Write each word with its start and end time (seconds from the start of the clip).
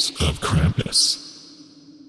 Tales 0.00 0.22
of 0.22 0.40
Krampus. 0.40 1.18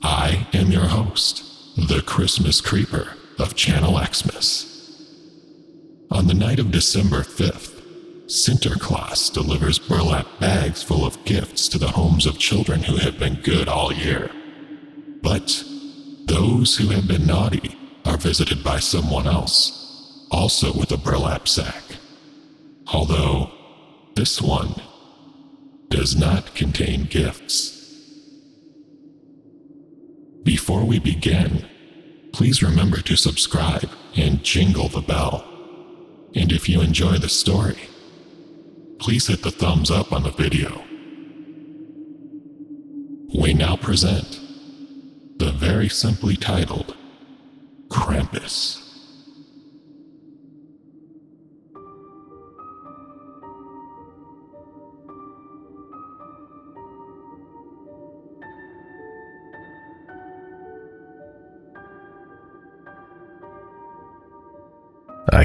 I 0.02 0.48
am 0.54 0.71
your 0.71 0.88
host, 0.88 1.44
the 1.76 2.02
Christmas 2.02 2.62
Creeper 2.62 3.16
of 3.38 3.55
Channel 3.55 3.99
Xmas. 4.02 4.66
On 6.09 6.27
the 6.27 6.34
night 6.34 6.59
of 6.59 6.72
December 6.72 7.22
5th, 7.22 7.82
Sinterklaas 8.27 9.34
delivers 9.34 9.77
burlap 9.77 10.26
bags 10.40 10.82
full 10.82 11.05
of 11.05 11.23
gifts 11.26 11.68
to 11.68 11.77
the 11.77 11.90
homes 11.90 12.26
of 12.26 12.40
children 12.40 12.84
who 12.84 12.96
have 12.96 13.20
been 13.20 13.41
good 13.41 13.68
all 13.68 13.91
year. 13.91 14.32
But 15.21 15.62
those 16.27 16.77
who 16.77 16.90
have 16.90 17.10
been 17.10 17.26
naughty 17.26 17.76
are 18.05 18.18
visited 18.18 18.63
by 18.63 18.80
someone 18.80 19.27
else, 19.27 20.27
also 20.32 20.71
with 20.71 20.94
a 20.94 20.98
burlap 20.98 21.46
sack. 21.46 21.84
Although, 22.94 23.52
this 24.16 24.41
one 24.41 24.76
does 25.90 26.16
not 26.16 26.55
contain 26.55 27.04
gifts. 27.04 27.80
Before 30.52 30.84
we 30.84 31.00
begin, 31.00 31.66
please 32.34 32.62
remember 32.62 32.98
to 33.04 33.16
subscribe 33.16 33.90
and 34.18 34.44
jingle 34.44 34.90
the 34.90 34.99
bell. 34.99 35.46
And 36.35 36.52
if 36.52 36.68
you 36.68 36.82
enjoy 36.82 37.20
the 37.20 37.30
story, 37.30 37.80
please 38.99 39.27
hit 39.27 39.43
the 39.43 39.52
thumbs 39.52 39.90
up 39.90 40.12
on 40.12 40.24
the 40.24 40.32
video. 40.32 40.84
We 43.34 43.54
now 43.54 43.77
present 43.77 44.41
the 45.38 45.54
very 45.54 45.88
simply 45.88 46.35
titled 46.35 46.98
Krampus. 47.88 48.80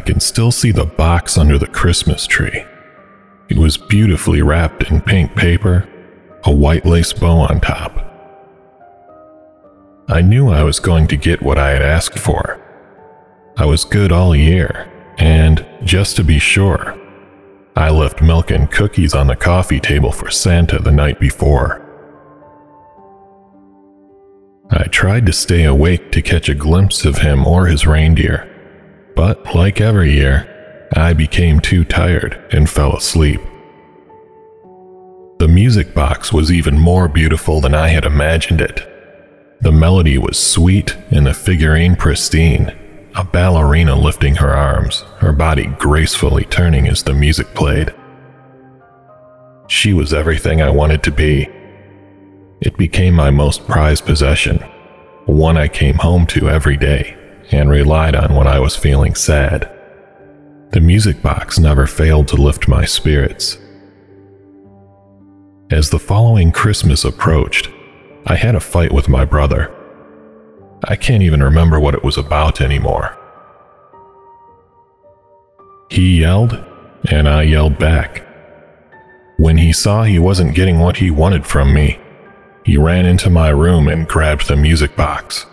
Can 0.07 0.21
still 0.21 0.53
see 0.53 0.71
the 0.71 0.87
box 0.87 1.37
under 1.37 1.59
the 1.59 1.67
Christmas 1.67 2.27
tree. 2.27 2.65
It 3.49 3.59
was 3.59 3.77
beautifully 3.77 4.41
wrapped 4.41 4.85
in 4.85 5.01
pink 5.01 5.35
paper, 5.35 5.89
a 6.45 6.53
white 6.53 6.87
lace 6.87 7.13
bow 7.13 7.39
on 7.39 7.61
top. 7.61 8.03
I 10.09 10.23
knew 10.23 10.49
I 10.49 10.63
was 10.63 10.79
going 10.79 11.09
to 11.09 11.17
get 11.17 11.43
what 11.43 11.59
I 11.59 11.71
had 11.71 11.83
asked 11.83 12.19
for. 12.19 12.63
I 13.57 13.65
was 13.65 13.85
good 13.85 14.13
all 14.13 14.35
year, 14.35 14.91
and 15.19 15.67
just 15.83 16.17
to 16.17 16.25
be 16.25 16.39
sure, 16.39 16.97
I 17.75 17.91
left 17.91 18.23
milk 18.23 18.51
and 18.51 18.71
cookies 18.71 19.15
on 19.15 19.27
the 19.27 19.37
coffee 19.37 19.81
table 19.81 20.13
for 20.13 20.31
Santa 20.31 20.79
the 20.79 20.93
night 20.93 21.19
before. 21.19 21.83
I 24.71 24.85
tried 24.85 25.27
to 25.27 25.33
stay 25.33 25.65
awake 25.65 26.13
to 26.13 26.23
catch 26.23 26.49
a 26.49 26.55
glimpse 26.55 27.05
of 27.05 27.19
him 27.19 27.47
or 27.47 27.67
his 27.67 27.87
reindeer 27.87 28.53
but 29.17 29.55
like 29.55 29.81
every 29.81 30.13
year, 30.13 30.89
I 30.95 31.15
became 31.15 31.59
too 31.59 31.85
tired 31.85 32.39
and 32.53 32.69
fell 32.69 32.95
asleep. 32.95 33.41
The 35.39 35.49
music 35.49 35.95
box 35.95 36.33
was 36.33 36.53
even 36.53 36.79
more 36.79 37.09
beautiful 37.09 37.61
than 37.61 37.75
I 37.75 37.89
had 37.89 38.05
imagined 38.05 38.61
it. 38.61 38.87
The 39.63 39.73
melody 39.73 40.19
was 40.19 40.39
sweet 40.39 40.97
and 41.11 41.27
the 41.27 41.33
figurine 41.35 41.97
pristine, 41.97 42.77
a 43.17 43.25
ballerina 43.25 43.97
lifting 43.97 44.37
her 44.37 44.55
arms, 44.55 45.01
her 45.19 45.33
body 45.33 45.67
gracefully 45.79 46.45
turning 46.45 46.87
as 46.87 47.03
the 47.03 47.15
music 47.15 47.55
played. 47.55 47.95
She 49.67 49.95
was 49.95 50.13
everything 50.13 50.61
I 50.61 50.71
wanted 50.71 51.03
to 51.05 51.11
be. 51.11 51.49
It 52.61 52.77
became 52.77 53.15
my 53.15 53.31
most 53.31 53.67
prized 53.67 54.05
possession, 54.05 54.59
one 55.25 55.57
I 55.57 55.69
came 55.69 55.97
home 55.97 56.27
to 56.29 56.51
every 56.51 56.77
day 56.77 57.17
and 57.51 57.71
relied 57.71 58.15
on 58.15 58.35
when 58.35 58.47
I 58.47 58.59
was 58.59 58.77
feeling 58.77 59.15
sad. 59.15 59.71
The 60.71 60.81
music 60.81 61.23
box 61.23 61.59
never 61.59 61.87
failed 61.87 62.29
to 62.29 62.37
lift 62.37 62.69
my 62.69 62.85
spirits. 62.85 63.59
As 65.71 65.91
the 65.91 65.99
following 65.99 66.53
Christmas 66.53 67.05
approached, 67.05 67.71
I 68.27 68.37
had 68.37 68.55
a 68.55 68.61
fight 68.61 68.93
with 68.93 69.09
my 69.09 69.25
brother. 69.25 69.73
I 70.85 70.97
can't 70.97 71.23
even 71.23 71.43
remember 71.43 71.81
what 71.81 71.95
it 71.95 72.05
was 72.05 72.17
about 72.17 72.61
anymore. 72.61 73.17
He 75.91 76.21
yelled, 76.21 76.63
and 77.11 77.29
I 77.29 77.43
yelled 77.43 77.79
back. 77.79 78.27
When 79.39 79.59
he 79.59 79.73
saw 79.73 80.03
he 80.03 80.19
wasn't 80.19 80.55
getting 80.55 80.79
what 80.79 80.97
he 80.97 81.11
wanted 81.11 81.47
from 81.47 81.73
me, 81.73 82.01
he 82.65 82.77
ran 82.77 83.07
into 83.07 83.31
my 83.31 83.49
room 83.51 83.87
and 83.87 84.09
grabbed 84.09 84.49
the 84.49 84.57
music 84.57 84.97
box. 84.97 85.47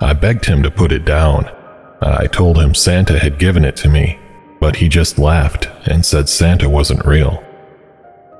I 0.00 0.12
begged 0.12 0.44
him 0.44 0.62
to 0.62 0.70
put 0.70 0.92
it 0.92 1.04
down. 1.04 1.46
Uh, 2.00 2.18
I 2.20 2.26
told 2.26 2.58
him 2.58 2.74
Santa 2.74 3.18
had 3.18 3.38
given 3.38 3.64
it 3.64 3.76
to 3.76 3.88
me, 3.88 4.18
but 4.60 4.76
he 4.76 4.88
just 4.88 5.18
laughed 5.18 5.68
and 5.86 6.04
said 6.04 6.28
Santa 6.28 6.68
wasn't 6.68 7.06
real. 7.06 7.42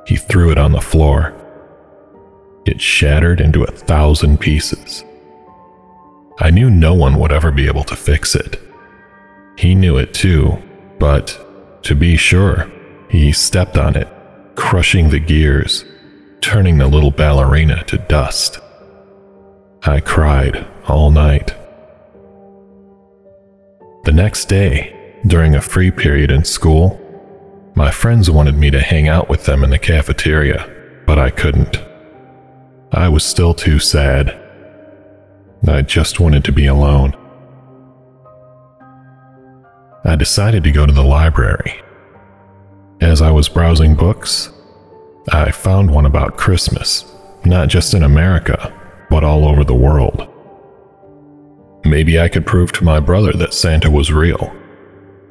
He 0.06 0.16
threw 0.16 0.50
it 0.50 0.58
on 0.58 0.72
the 0.72 0.80
floor. 0.80 1.32
It 2.66 2.80
shattered 2.80 3.40
into 3.40 3.62
a 3.62 3.70
thousand 3.70 4.40
pieces. 4.40 5.04
I 6.40 6.50
knew 6.50 6.68
no 6.68 6.94
one 6.94 7.18
would 7.20 7.32
ever 7.32 7.52
be 7.52 7.66
able 7.66 7.84
to 7.84 7.96
fix 7.96 8.34
it. 8.34 8.60
He 9.56 9.74
knew 9.74 9.96
it 9.96 10.12
too, 10.12 10.60
but 10.98 11.38
to 11.82 11.94
be 11.94 12.16
sure, 12.16 12.70
he 13.08 13.30
stepped 13.32 13.78
on 13.78 13.96
it, 13.96 14.08
crushing 14.56 15.10
the 15.10 15.20
gears, 15.20 15.84
turning 16.40 16.78
the 16.78 16.88
little 16.88 17.12
ballerina 17.12 17.84
to 17.84 17.98
dust. 17.98 18.58
I 19.84 20.00
cried 20.00 20.66
all 20.88 21.10
night. 21.10 21.54
The 24.04 24.12
next 24.12 24.46
day, 24.46 24.94
during 25.26 25.54
a 25.54 25.62
free 25.62 25.90
period 25.90 26.30
in 26.30 26.44
school, 26.44 27.00
my 27.74 27.90
friends 27.90 28.30
wanted 28.30 28.56
me 28.56 28.70
to 28.70 28.80
hang 28.80 29.08
out 29.08 29.28
with 29.28 29.46
them 29.46 29.64
in 29.64 29.70
the 29.70 29.78
cafeteria, 29.78 30.70
but 31.06 31.18
I 31.18 31.30
couldn't. 31.30 31.82
I 32.92 33.08
was 33.08 33.24
still 33.24 33.54
too 33.54 33.78
sad. 33.78 34.38
I 35.66 35.82
just 35.82 36.20
wanted 36.20 36.44
to 36.44 36.52
be 36.52 36.66
alone. 36.66 37.16
I 40.04 40.16
decided 40.16 40.62
to 40.64 40.72
go 40.72 40.84
to 40.84 40.92
the 40.92 41.02
library. 41.02 41.82
As 43.00 43.22
I 43.22 43.30
was 43.30 43.48
browsing 43.48 43.96
books, 43.96 44.50
I 45.32 45.50
found 45.50 45.90
one 45.90 46.04
about 46.04 46.36
Christmas, 46.36 47.10
not 47.46 47.68
just 47.68 47.94
in 47.94 48.02
America, 48.02 48.72
but 49.08 49.24
all 49.24 49.46
over 49.46 49.64
the 49.64 49.74
world. 49.74 50.28
Maybe 51.84 52.18
I 52.18 52.28
could 52.28 52.46
prove 52.46 52.72
to 52.72 52.84
my 52.84 52.98
brother 52.98 53.32
that 53.34 53.54
Santa 53.54 53.90
was 53.90 54.12
real. 54.12 54.54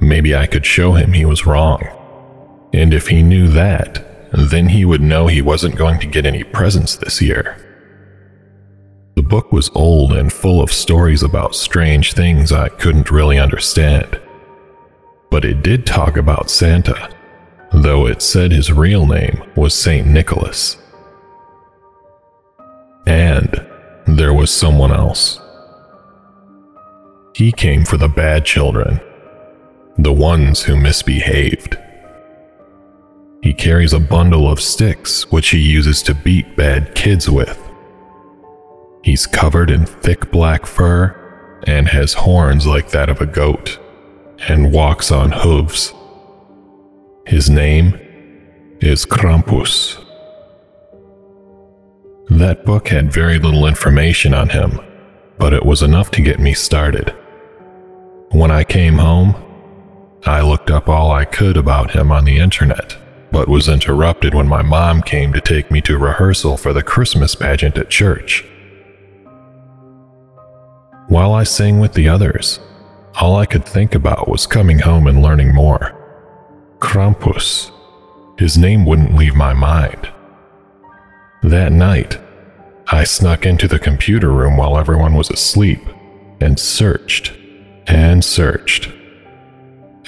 Maybe 0.00 0.36
I 0.36 0.46
could 0.46 0.64
show 0.64 0.92
him 0.92 1.12
he 1.12 1.24
was 1.24 1.46
wrong. 1.46 1.82
And 2.72 2.94
if 2.94 3.08
he 3.08 3.22
knew 3.22 3.48
that, 3.48 4.30
then 4.32 4.68
he 4.68 4.84
would 4.84 5.00
know 5.00 5.26
he 5.26 5.42
wasn't 5.42 5.76
going 5.76 6.00
to 6.00 6.06
get 6.06 6.26
any 6.26 6.44
presents 6.44 6.96
this 6.96 7.20
year. 7.20 7.56
The 9.16 9.22
book 9.22 9.52
was 9.52 9.70
old 9.74 10.12
and 10.12 10.32
full 10.32 10.60
of 10.60 10.72
stories 10.72 11.22
about 11.22 11.54
strange 11.54 12.14
things 12.14 12.50
I 12.50 12.68
couldn't 12.68 13.10
really 13.10 13.38
understand. 13.38 14.20
But 15.30 15.44
it 15.44 15.62
did 15.62 15.86
talk 15.86 16.16
about 16.16 16.50
Santa, 16.50 17.10
though 17.72 18.06
it 18.06 18.22
said 18.22 18.52
his 18.52 18.72
real 18.72 19.06
name 19.06 19.42
was 19.56 19.74
St. 19.74 20.06
Nicholas. 20.06 20.76
And 23.06 23.64
there 24.06 24.34
was 24.34 24.50
someone 24.50 24.92
else. 24.92 25.40
He 27.34 27.50
came 27.50 27.84
for 27.84 27.96
the 27.96 28.08
bad 28.08 28.44
children, 28.44 29.00
the 29.98 30.12
ones 30.12 30.62
who 30.62 30.76
misbehaved. 30.76 31.76
He 33.42 33.52
carries 33.52 33.92
a 33.92 33.98
bundle 33.98 34.48
of 34.48 34.60
sticks 34.60 35.28
which 35.32 35.48
he 35.48 35.58
uses 35.58 36.00
to 36.04 36.14
beat 36.14 36.56
bad 36.56 36.94
kids 36.94 37.28
with. 37.28 37.60
He's 39.02 39.26
covered 39.26 39.68
in 39.68 39.84
thick 39.84 40.30
black 40.30 40.64
fur 40.64 41.60
and 41.66 41.88
has 41.88 42.14
horns 42.14 42.68
like 42.68 42.90
that 42.90 43.08
of 43.08 43.20
a 43.20 43.26
goat 43.26 43.80
and 44.48 44.72
walks 44.72 45.10
on 45.10 45.32
hooves. 45.32 45.92
His 47.26 47.50
name 47.50 47.98
is 48.80 49.04
Krampus. 49.04 50.00
That 52.30 52.64
book 52.64 52.88
had 52.88 53.12
very 53.12 53.40
little 53.40 53.66
information 53.66 54.34
on 54.34 54.50
him, 54.50 54.78
but 55.36 55.52
it 55.52 55.66
was 55.66 55.82
enough 55.82 56.12
to 56.12 56.22
get 56.22 56.38
me 56.38 56.54
started. 56.54 57.12
When 58.30 58.50
I 58.50 58.64
came 58.64 58.98
home, 58.98 59.36
I 60.26 60.40
looked 60.40 60.70
up 60.70 60.88
all 60.88 61.12
I 61.12 61.24
could 61.24 61.56
about 61.56 61.92
him 61.92 62.10
on 62.10 62.24
the 62.24 62.38
internet, 62.38 62.96
but 63.30 63.48
was 63.48 63.68
interrupted 63.68 64.34
when 64.34 64.48
my 64.48 64.62
mom 64.62 65.02
came 65.02 65.32
to 65.34 65.40
take 65.40 65.70
me 65.70 65.80
to 65.82 65.98
rehearsal 65.98 66.56
for 66.56 66.72
the 66.72 66.82
Christmas 66.82 67.34
pageant 67.34 67.76
at 67.76 67.90
church. 67.90 68.44
While 71.08 71.32
I 71.32 71.44
sang 71.44 71.78
with 71.78 71.92
the 71.92 72.08
others, 72.08 72.58
all 73.20 73.36
I 73.36 73.46
could 73.46 73.66
think 73.66 73.94
about 73.94 74.28
was 74.28 74.46
coming 74.46 74.80
home 74.80 75.06
and 75.06 75.22
learning 75.22 75.54
more. 75.54 75.94
Krampus. 76.78 77.70
His 78.38 78.58
name 78.58 78.84
wouldn't 78.84 79.14
leave 79.14 79.34
my 79.34 79.52
mind. 79.52 80.10
That 81.42 81.70
night, 81.70 82.18
I 82.88 83.04
snuck 83.04 83.46
into 83.46 83.68
the 83.68 83.78
computer 83.78 84.30
room 84.30 84.56
while 84.56 84.78
everyone 84.78 85.14
was 85.14 85.30
asleep 85.30 85.80
and 86.40 86.58
searched 86.58 87.32
and 87.86 88.24
searched. 88.24 88.90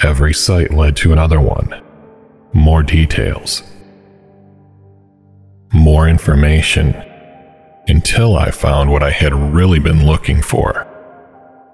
Every 0.03 0.33
site 0.33 0.71
led 0.71 0.95
to 0.97 1.11
another 1.11 1.39
one. 1.39 1.81
More 2.53 2.83
details. 2.83 3.63
More 5.73 6.07
information. 6.07 6.95
Until 7.87 8.35
I 8.35 8.51
found 8.51 8.91
what 8.91 9.03
I 9.03 9.11
had 9.11 9.33
really 9.33 9.79
been 9.79 10.05
looking 10.05 10.41
for, 10.41 10.85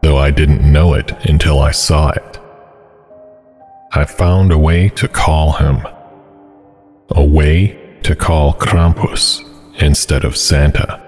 though 0.01 0.17
I 0.17 0.31
didn't 0.31 0.71
know 0.71 0.93
it 0.93 1.11
until 1.25 1.59
I 1.59 1.71
saw 1.71 2.09
it. 2.09 2.39
I 3.91 4.05
found 4.05 4.51
a 4.51 4.57
way 4.57 4.89
to 4.89 5.07
call 5.07 5.53
him. 5.53 5.85
A 7.09 7.23
way 7.23 7.99
to 8.03 8.15
call 8.15 8.53
Krampus 8.53 9.41
instead 9.81 10.23
of 10.25 10.37
Santa. 10.37 10.99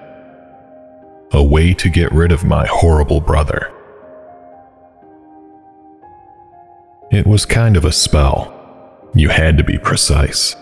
A 1.32 1.44
way 1.44 1.74
to 1.74 1.90
get 1.90 2.12
rid 2.12 2.32
of 2.32 2.46
my 2.46 2.66
horrible 2.66 3.22
brother. 3.22 3.75
It 7.16 7.26
was 7.26 7.46
kind 7.46 7.78
of 7.78 7.86
a 7.86 7.94
spell. 7.94 8.54
You 9.14 9.30
had 9.30 9.58
to 9.58 9.64
be 9.64 9.78
precise. 9.78 10.54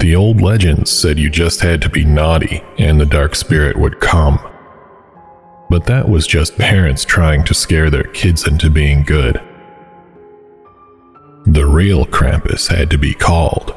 The 0.00 0.14
old 0.14 0.42
legends 0.42 0.90
said 0.90 1.18
you 1.18 1.30
just 1.30 1.62
had 1.62 1.80
to 1.80 1.88
be 1.88 2.04
naughty 2.04 2.62
and 2.78 3.00
the 3.00 3.06
dark 3.06 3.34
spirit 3.34 3.78
would 3.78 4.00
come. 4.00 4.38
But 5.70 5.86
that 5.86 6.10
was 6.10 6.26
just 6.26 6.58
parents 6.58 7.06
trying 7.06 7.42
to 7.44 7.54
scare 7.54 7.88
their 7.88 8.04
kids 8.04 8.46
into 8.46 8.68
being 8.68 9.02
good. 9.02 9.40
The 11.46 11.64
real 11.64 12.04
Krampus 12.04 12.68
had 12.68 12.90
to 12.90 12.98
be 12.98 13.14
called. 13.14 13.74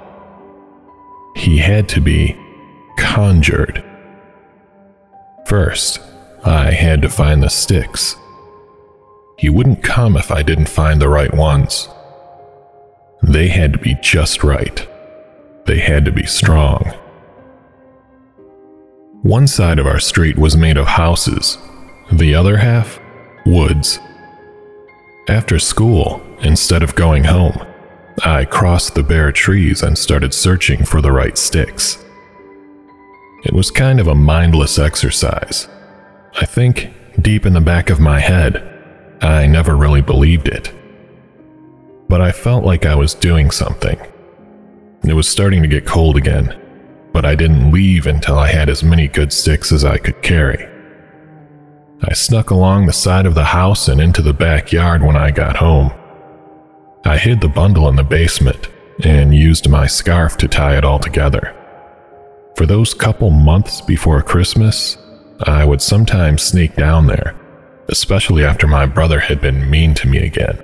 He 1.37 1.59
had 1.59 1.87
to 1.87 2.01
be 2.01 2.37
conjured. 2.97 3.81
First, 5.45 6.01
I 6.43 6.71
had 6.71 7.01
to 7.03 7.09
find 7.09 7.41
the 7.41 7.49
sticks. 7.49 8.17
He 9.41 9.49
wouldn't 9.49 9.81
come 9.81 10.17
if 10.17 10.29
I 10.29 10.43
didn't 10.43 10.69
find 10.69 11.01
the 11.01 11.09
right 11.09 11.33
ones. 11.33 11.89
They 13.23 13.47
had 13.47 13.73
to 13.73 13.79
be 13.79 13.95
just 13.99 14.43
right. 14.43 14.87
They 15.65 15.79
had 15.79 16.05
to 16.05 16.11
be 16.11 16.27
strong. 16.27 16.93
One 19.23 19.47
side 19.47 19.79
of 19.79 19.87
our 19.87 19.99
street 19.99 20.37
was 20.37 20.55
made 20.55 20.77
of 20.77 20.85
houses, 20.85 21.57
the 22.11 22.35
other 22.35 22.57
half, 22.57 22.99
woods. 23.43 23.97
After 25.27 25.57
school, 25.57 26.21
instead 26.43 26.83
of 26.83 26.93
going 26.93 27.23
home, 27.23 27.65
I 28.23 28.45
crossed 28.45 28.93
the 28.93 29.01
bare 29.01 29.31
trees 29.31 29.81
and 29.81 29.97
started 29.97 30.35
searching 30.35 30.85
for 30.85 31.01
the 31.01 31.11
right 31.11 31.35
sticks. 31.35 31.97
It 33.43 33.53
was 33.53 33.71
kind 33.71 33.99
of 33.99 34.07
a 34.07 34.13
mindless 34.13 34.77
exercise. 34.77 35.67
I 36.39 36.45
think, 36.45 36.93
deep 37.19 37.47
in 37.47 37.53
the 37.53 37.59
back 37.59 37.89
of 37.89 37.99
my 37.99 38.19
head, 38.19 38.67
I 39.21 39.45
never 39.45 39.77
really 39.77 40.01
believed 40.01 40.47
it. 40.47 40.73
But 42.09 42.21
I 42.21 42.31
felt 42.31 42.65
like 42.65 42.85
I 42.85 42.95
was 42.95 43.13
doing 43.13 43.51
something. 43.51 43.99
It 45.03 45.13
was 45.13 45.29
starting 45.29 45.61
to 45.61 45.67
get 45.67 45.85
cold 45.85 46.17
again, 46.17 46.59
but 47.13 47.23
I 47.25 47.35
didn't 47.35 47.71
leave 47.71 48.07
until 48.07 48.37
I 48.37 48.47
had 48.47 48.67
as 48.67 48.83
many 48.83 49.07
good 49.07 49.31
sticks 49.31 49.71
as 49.71 49.85
I 49.85 49.97
could 49.97 50.21
carry. 50.23 50.67
I 52.03 52.13
snuck 52.13 52.49
along 52.49 52.85
the 52.85 52.93
side 52.93 53.27
of 53.27 53.35
the 53.35 53.43
house 53.43 53.87
and 53.87 54.01
into 54.01 54.23
the 54.23 54.33
backyard 54.33 55.03
when 55.03 55.15
I 55.15 55.29
got 55.29 55.57
home. 55.57 55.91
I 57.05 57.17
hid 57.17 57.41
the 57.41 57.47
bundle 57.47 57.87
in 57.89 57.95
the 57.95 58.03
basement 58.03 58.69
and 59.03 59.35
used 59.35 59.69
my 59.69 59.85
scarf 59.85 60.35
to 60.37 60.47
tie 60.47 60.77
it 60.77 60.83
all 60.83 60.99
together. 60.99 61.55
For 62.55 62.65
those 62.65 62.95
couple 62.95 63.29
months 63.29 63.81
before 63.81 64.21
Christmas, 64.23 64.97
I 65.43 65.63
would 65.63 65.81
sometimes 65.81 66.41
sneak 66.41 66.75
down 66.75 67.05
there 67.05 67.35
especially 67.91 68.45
after 68.45 68.65
my 68.65 68.85
brother 68.85 69.19
had 69.19 69.41
been 69.41 69.69
mean 69.69 69.93
to 69.93 70.07
me 70.07 70.19
again. 70.19 70.57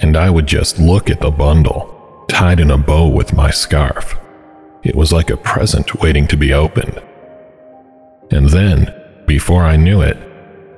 And 0.00 0.16
I 0.16 0.30
would 0.30 0.46
just 0.46 0.78
look 0.78 1.08
at 1.08 1.20
the 1.20 1.30
bundle, 1.30 2.24
tied 2.28 2.58
in 2.58 2.70
a 2.72 2.76
bow 2.76 3.08
with 3.08 3.32
my 3.32 3.50
scarf. 3.50 4.18
It 4.82 4.96
was 4.96 5.12
like 5.12 5.30
a 5.30 5.36
present 5.36 6.00
waiting 6.00 6.26
to 6.26 6.36
be 6.36 6.52
opened. 6.52 7.00
And 8.32 8.48
then, 8.48 8.92
before 9.26 9.62
I 9.62 9.76
knew 9.76 10.00
it, 10.02 10.18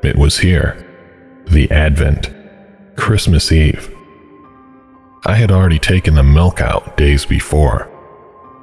it 0.02 0.16
was 0.16 0.38
here 0.38 0.80
the 1.46 1.70
Advent, 1.70 2.30
Christmas 2.96 3.52
Eve. 3.52 3.94
I 5.26 5.34
had 5.34 5.50
already 5.50 5.78
taken 5.78 6.14
the 6.14 6.22
milk 6.22 6.60
out 6.60 6.96
days 6.96 7.24
before. 7.24 7.90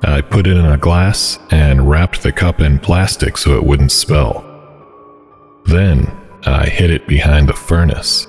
I 0.04 0.22
put 0.22 0.48
it 0.48 0.58
in 0.58 0.66
a 0.66 0.78
glass 0.78 1.38
and 1.52 1.90
wrapped 1.90 2.24
the 2.24 2.31
cup 2.31 2.60
in 2.60 2.80
plastic 2.80 3.38
so 3.38 3.56
it 3.56 3.63
wouldn't 3.63 3.92
spill. 3.92 4.44
Then 5.66 6.21
I 6.46 6.68
hid 6.68 6.90
it 6.90 7.08
behind 7.08 7.50
the 7.50 7.54
furnace. 7.54 8.28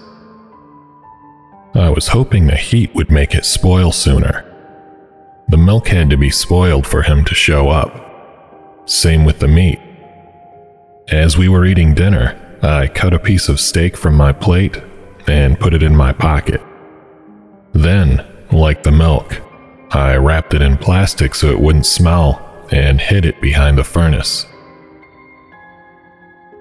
I 1.75 1.89
was 1.89 2.09
hoping 2.09 2.47
the 2.47 2.57
heat 2.57 2.95
would 2.95 3.11
make 3.11 3.35
it 3.35 3.47
spoil 3.47 3.93
sooner. 3.93 4.45
The 5.49 5.57
milk 5.57 5.89
had 5.89 6.11
to 6.11 6.17
be 6.17 6.31
spoiled 6.31 6.87
for 6.87 7.03
him 7.03 7.25
to 7.25 7.35
show 7.35 7.69
up. 7.69 8.83
Same 8.85 9.25
with 9.25 9.39
the 9.39 9.49
meat. 9.49 9.81
As 11.09 11.39
we 11.39 11.49
were 11.49 11.65
eating 11.65 11.95
dinner, 11.95 12.39
I 12.63 12.89
cut 12.89 13.15
a 13.15 13.19
piece 13.19 13.49
of 13.49 13.61
steak 13.61 13.97
from 13.97 14.15
my 14.15 14.33
plate 14.33 14.81
and 15.27 15.59
put 15.59 15.75
it 15.75 15.83
in 15.83 15.97
my 15.97 16.13
pocket. 16.13 16.61
Then, 17.73 18.27
like 18.53 18.83
the 18.83 18.93
milk, 18.93 19.41
I 19.91 20.17
wrapped 20.17 20.55
it 20.55 20.63
in 20.63 20.77
plastic 20.77 21.35
so 21.35 21.49
it 21.49 21.61
wouldn't 21.61 21.87
smell 21.87 22.67
and 22.71 23.01
hid 23.01 23.25
it 23.25 23.41
behind 23.41 23.79
the 23.79 23.85
furnace. 23.85 24.47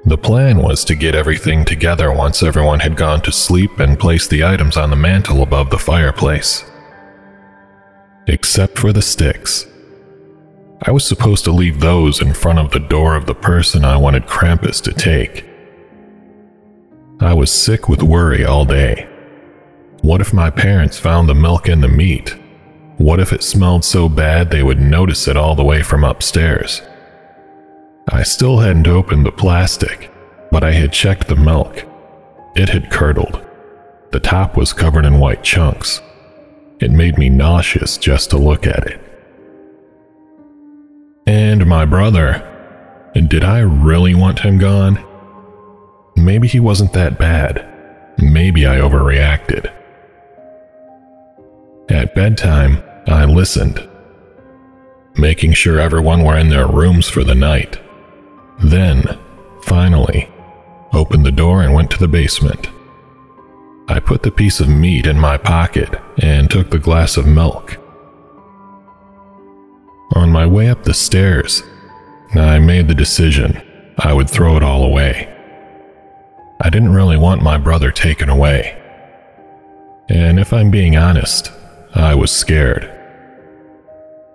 The 0.06 0.18
plan 0.18 0.58
was 0.58 0.84
to 0.86 0.96
get 0.96 1.14
everything 1.14 1.64
together 1.64 2.12
once 2.12 2.42
everyone 2.42 2.80
had 2.80 2.96
gone 2.96 3.22
to 3.22 3.32
sleep 3.32 3.80
and 3.80 4.00
place 4.00 4.28
the 4.28 4.44
items 4.44 4.76
on 4.76 4.90
the 4.90 4.96
mantel 4.96 5.44
above 5.44 5.70
the 5.70 5.78
fireplace. 5.78 6.66
Except 8.26 8.80
for 8.80 8.92
the 8.92 9.02
sticks. 9.02 9.68
I 10.84 10.92
was 10.92 11.06
supposed 11.06 11.44
to 11.46 11.52
leave 11.52 11.80
those 11.80 12.20
in 12.20 12.34
front 12.34 12.58
of 12.58 12.72
the 12.72 12.80
door 12.80 13.16
of 13.16 13.28
the 13.28 13.36
person 13.36 13.86
I 13.86 13.98
wanted 13.98 14.26
Krampus 14.26 14.82
to 14.84 14.92
take. 14.92 15.46
I 17.20 17.36
was 17.36 17.52
sick 17.52 17.88
with 17.88 18.02
worry 18.02 18.44
all 18.44 18.66
day. 18.66 19.08
What 20.02 20.22
if 20.22 20.34
my 20.34 20.50
parents 20.50 20.98
found 20.98 21.30
the 21.30 21.36
milk 21.36 21.68
and 21.68 21.84
the 21.84 21.88
meat? 21.88 22.36
What 22.98 23.20
if 23.20 23.32
it 23.32 23.44
smelled 23.44 23.86
so 23.86 24.10
bad 24.10 24.50
they 24.50 24.64
would 24.64 24.80
notice 24.80 25.28
it 25.28 25.38
all 25.38 25.56
the 25.56 25.64
way 25.64 25.84
from 25.84 26.04
upstairs? 26.04 26.82
I 28.10 28.24
still 28.24 28.60
hadn't 28.60 28.88
opened 28.88 29.26
the 29.26 29.32
plastic, 29.32 30.12
but 30.52 30.64
I 30.64 30.72
had 30.72 30.92
checked 30.92 31.28
the 31.28 31.36
milk. 31.36 31.86
It 32.56 32.70
had 32.70 32.92
curdled. 32.92 33.46
The 34.12 34.20
top 34.20 34.58
was 34.58 34.74
covered 34.74 35.06
in 35.06 35.20
white 35.20 35.44
chunks. 35.44 36.02
It 36.80 36.92
made 36.92 37.18
me 37.18 37.30
nauseous 37.30 37.98
just 37.98 38.32
to 38.32 38.38
look 38.38 38.66
at 38.68 38.88
it. 38.88 39.00
And 41.28 41.66
my 41.66 41.86
brother. 41.86 42.48
And 43.16 43.30
Did 43.30 43.44
I 43.44 43.60
really 43.60 44.16
want 44.16 44.40
him 44.40 44.58
gone? 44.58 45.04
Maybe 46.16 46.48
he 46.48 46.60
wasn't 46.60 46.94
that 46.94 47.20
bad. 47.20 47.68
Maybe 48.18 48.66
I 48.66 48.78
overreacted. 48.78 49.72
At 51.90 52.16
bedtime, 52.16 52.84
I 53.08 53.26
listened, 53.26 53.86
making 55.16 55.54
sure 55.54 55.80
everyone 55.80 56.24
were 56.24 56.38
in 56.38 56.50
their 56.50 56.68
rooms 56.68 57.10
for 57.10 57.24
the 57.24 57.36
night. 57.36 57.80
Then, 58.64 59.20
finally, 59.64 60.30
opened 60.94 61.26
the 61.26 61.32
door 61.32 61.62
and 61.64 61.74
went 61.74 61.92
to 61.92 62.00
the 62.00 62.08
basement. 62.08 62.70
I 63.88 64.00
put 64.00 64.24
the 64.24 64.32
piece 64.32 64.60
of 64.60 64.70
meat 64.70 65.08
in 65.08 65.20
my 65.20 65.38
pocket 65.38 65.90
and 66.22 66.50
took 66.50 66.70
the 66.70 66.80
glass 66.80 67.18
of 67.18 67.26
milk. 67.26 67.78
On 70.14 70.30
my 70.30 70.46
way 70.46 70.70
up 70.70 70.84
the 70.84 70.94
stairs, 70.94 71.64
I 72.34 72.60
made 72.60 72.88
the 72.88 72.96
decision 72.96 73.62
I 73.98 74.14
would 74.14 74.30
throw 74.30 74.56
it 74.58 74.64
all 74.64 74.84
away. 74.84 75.28
I 76.62 76.70
didn't 76.70 76.94
really 76.94 77.18
want 77.18 77.42
my 77.42 77.58
brother 77.58 77.92
taken 77.92 78.30
away. 78.30 78.78
And 80.10 80.40
if 80.40 80.54
I'm 80.54 80.70
being 80.70 80.96
honest, 80.96 81.52
I 81.96 82.16
was 82.16 82.32
scared. 82.32 82.90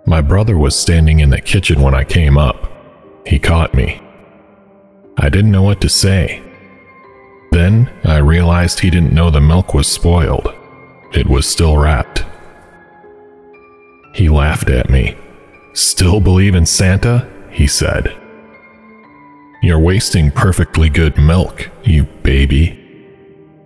My 0.05 0.21
brother 0.21 0.57
was 0.57 0.75
standing 0.75 1.19
in 1.19 1.29
the 1.29 1.41
kitchen 1.41 1.81
when 1.81 1.93
I 1.93 2.03
came 2.03 2.37
up. 2.37 2.71
He 3.25 3.39
caught 3.39 3.73
me. 3.73 4.01
I 5.17 5.29
didn't 5.29 5.51
know 5.51 5.63
what 5.63 5.81
to 5.81 5.89
say. 5.89 6.43
Then 7.51 7.91
I 8.03 8.17
realized 8.17 8.79
he 8.79 8.89
didn't 8.89 9.13
know 9.13 9.29
the 9.29 9.41
milk 9.41 9.73
was 9.73 9.87
spoiled. 9.87 10.53
It 11.13 11.27
was 11.27 11.47
still 11.47 11.77
wrapped. 11.77 12.23
He 14.13 14.29
laughed 14.29 14.69
at 14.69 14.89
me. 14.89 15.15
Still 15.73 16.19
believe 16.19 16.55
in 16.55 16.65
Santa? 16.65 17.27
He 17.49 17.67
said. 17.67 18.15
You're 19.63 19.79
wasting 19.79 20.29
perfectly 20.31 20.89
good 20.89 21.17
milk, 21.17 21.69
you 21.83 22.03
baby. 22.21 22.83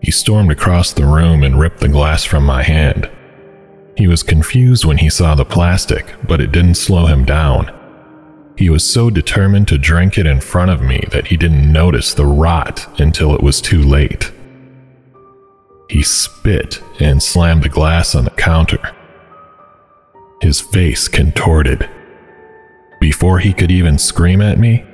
He 0.02 0.12
stormed 0.12 0.52
across 0.52 0.94
the 0.94 1.06
room 1.06 1.44
and 1.44 1.60
ripped 1.60 1.80
the 1.80 1.90
glass 1.90 2.24
from 2.24 2.46
my 2.46 2.64
hand. 2.64 3.10
He 3.98 4.08
was 4.08 4.24
confused 4.24 4.86
when 4.86 4.98
he 4.98 5.10
saw 5.10 5.36
the 5.36 5.46
plastic, 5.46 6.16
but 6.26 6.40
it 6.40 6.52
didn't 6.52 6.76
slow 6.76 7.08
him 7.08 7.26
down. 7.26 7.81
He 8.58 8.70
was 8.70 8.84
so 8.84 9.10
determined 9.10 9.68
to 9.70 9.78
drink 9.78 10.18
it 10.18 10.26
in 10.26 10.42
front 10.42 10.72
of 10.72 10.82
me 10.82 11.04
that 11.12 11.28
he 11.28 11.38
didn't 11.38 11.72
notice 11.72 12.14
the 12.14 12.26
rot 12.26 12.88
until 13.00 13.34
it 13.34 13.42
was 13.42 13.62
too 13.62 13.82
late. 13.82 14.32
He 15.90 16.04
spit 16.04 16.82
and 17.00 17.22
slammed 17.22 17.64
the 17.64 17.70
glass 17.70 18.16
on 18.16 18.24
the 18.24 18.30
counter. 18.32 18.96
His 20.42 20.62
face 20.62 21.08
contorted. 21.08 21.90
Before 23.00 23.40
he 23.40 23.54
could 23.54 23.72
even 23.72 23.98
scream 23.98 24.42
at 24.42 24.60
me, 24.60 24.86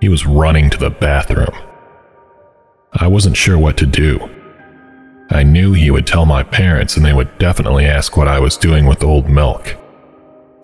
he 0.00 0.08
was 0.08 0.26
running 0.26 0.68
to 0.70 0.78
the 0.78 0.90
bathroom. 0.90 1.54
I 2.92 3.06
wasn't 3.06 3.36
sure 3.36 3.58
what 3.58 3.76
to 3.78 3.86
do. 3.86 4.30
I 5.30 5.42
knew 5.42 5.72
he 5.72 5.90
would 5.90 6.06
tell 6.06 6.26
my 6.26 6.42
parents 6.42 6.96
and 6.96 7.04
they 7.04 7.12
would 7.12 7.38
definitely 7.38 7.84
ask 7.84 8.16
what 8.16 8.28
I 8.28 8.38
was 8.38 8.56
doing 8.56 8.86
with 8.86 9.02
old 9.02 9.28
milk. 9.28 9.76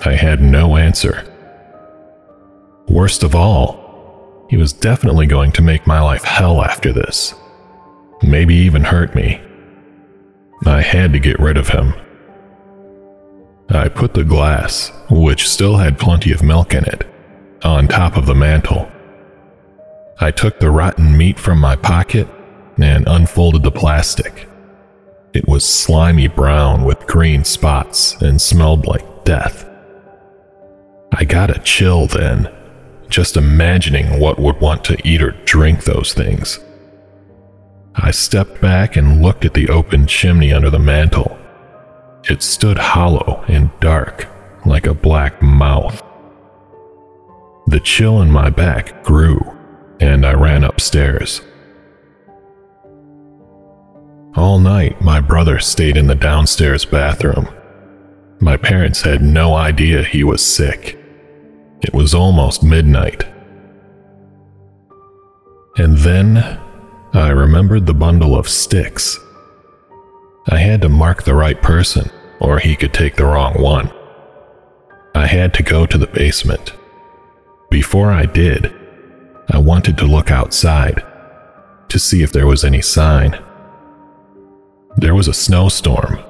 I 0.05 0.13
had 0.13 0.41
no 0.41 0.77
answer. 0.77 1.32
Worst 2.93 3.23
of 3.23 3.35
all, 3.35 4.47
he 4.51 4.59
was 4.59 4.75
definitely 4.75 5.27
going 5.27 5.51
to 5.53 5.63
make 5.63 5.87
my 5.87 5.99
life 6.03 6.25
hell 6.25 6.63
after 6.63 6.93
this. 6.93 7.35
Maybe 8.23 8.55
even 8.55 8.85
hurt 8.85 9.15
me. 9.15 9.41
I 10.67 10.83
had 10.83 11.15
to 11.15 11.19
get 11.19 11.41
rid 11.41 11.57
of 11.57 11.69
him. 11.69 11.95
I 13.71 13.89
put 13.89 14.13
the 14.13 14.25
glass, 14.25 14.93
which 15.09 15.49
still 15.49 15.79
had 15.79 15.99
plenty 15.99 16.33
of 16.33 16.43
milk 16.43 16.75
in 16.75 16.85
it, 16.85 17.07
on 17.63 17.89
top 17.89 18.19
of 18.19 18.27
the 18.27 18.35
mantel. 18.35 18.93
I 20.21 20.31
took 20.31 20.61
the 20.61 20.71
rotten 20.71 21.17
meat 21.17 21.39
from 21.39 21.59
my 21.59 21.77
pocket 21.77 22.29
and 22.77 23.09
unfolded 23.09 23.63
the 23.63 23.71
plastic. 23.71 24.47
It 25.33 25.49
was 25.49 25.65
slimy 25.65 26.29
brown 26.29 26.85
with 26.85 27.07
green 27.07 27.45
spots 27.45 28.21
and 28.21 28.39
smelled 28.39 28.87
like 28.87 29.25
death. 29.25 29.67
I 31.11 31.25
got 31.25 31.51
a 31.51 31.59
chill 31.61 32.07
then, 32.07 32.51
just 33.13 33.37
imagining 33.37 34.19
what 34.19 34.39
would 34.39 34.59
want 34.61 34.83
to 34.85 34.97
eat 35.07 35.23
or 35.23 35.33
drink 35.45 35.85
those 35.85 36.15
things. 36.15 36.59
I 37.95 38.11
stepped 38.11 38.61
back 38.61 38.97
and 38.97 39.23
looked 39.23 39.45
at 39.45 39.53
the 39.53 39.69
open 39.69 40.07
chimney 40.07 40.53
under 40.53 40.71
the 40.71 40.79
mantel. 40.79 41.39
It 42.25 42.43
stood 42.43 42.79
hollow 42.79 43.45
and 43.49 43.71
dark, 43.81 44.27
like 44.65 44.87
a 44.87 44.95
black 44.95 45.43
mouth. 45.43 46.03
The 47.67 47.81
chill 47.81 48.23
in 48.23 48.31
my 48.31 48.49
back 48.49 49.05
grew, 49.05 49.41
and 50.01 50.25
I 50.25 50.33
ran 50.33 50.65
upstairs. 50.65 51.43
All 54.35 54.59
night, 54.59 55.03
my 55.03 55.21
brother 55.21 55.59
stayed 55.59 55.99
in 55.99 56.07
the 56.07 56.15
downstairs 56.15 56.87
bathroom. 56.87 57.49
My 58.41 58.57
parents 58.57 59.03
had 59.03 59.21
no 59.21 59.55
idea 59.55 60.03
he 60.03 60.25
was 60.25 60.45
sick. 60.45 61.02
It 61.83 61.93
was 61.93 62.15
almost 62.15 62.63
midnight. 62.63 63.27
And 65.77 65.99
then 65.99 66.61
I 67.13 67.29
remembered 67.31 67.87
the 67.87 67.95
bundle 67.95 68.37
of 68.37 68.49
sticks. 68.49 69.19
I 70.49 70.59
had 70.59 70.83
to 70.83 70.89
mark 70.89 71.23
the 71.23 71.35
right 71.35 71.61
person, 71.61 72.11
or 72.41 72.59
he 72.59 72.77
could 72.77 72.93
take 72.93 73.17
the 73.17 73.27
wrong 73.27 73.61
one. 73.61 73.93
I 75.15 75.27
had 75.27 75.53
to 75.55 75.63
go 75.63 75.87
to 75.87 75.99
the 75.99 76.07
basement. 76.07 76.73
Before 77.71 78.11
I 78.11 78.27
did, 78.27 78.73
I 79.51 79.59
wanted 79.59 79.99
to 79.99 80.05
look 80.05 80.31
outside 80.31 81.03
to 81.89 81.99
see 81.99 82.23
if 82.23 82.33
there 82.33 82.47
was 82.47 82.65
any 82.65 82.81
sign. 82.81 83.39
There 84.97 85.15
was 85.15 85.29
a 85.29 85.35
snowstorm. 85.35 86.21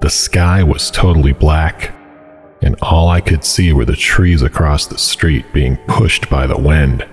The 0.00 0.10
sky 0.10 0.62
was 0.62 0.90
totally 0.90 1.32
black, 1.32 1.94
and 2.62 2.76
all 2.82 3.08
I 3.08 3.20
could 3.20 3.44
see 3.44 3.72
were 3.72 3.84
the 3.84 3.96
trees 3.96 4.42
across 4.42 4.86
the 4.86 4.98
street 4.98 5.52
being 5.52 5.76
pushed 5.88 6.28
by 6.28 6.46
the 6.46 6.58
wind. 6.58 7.06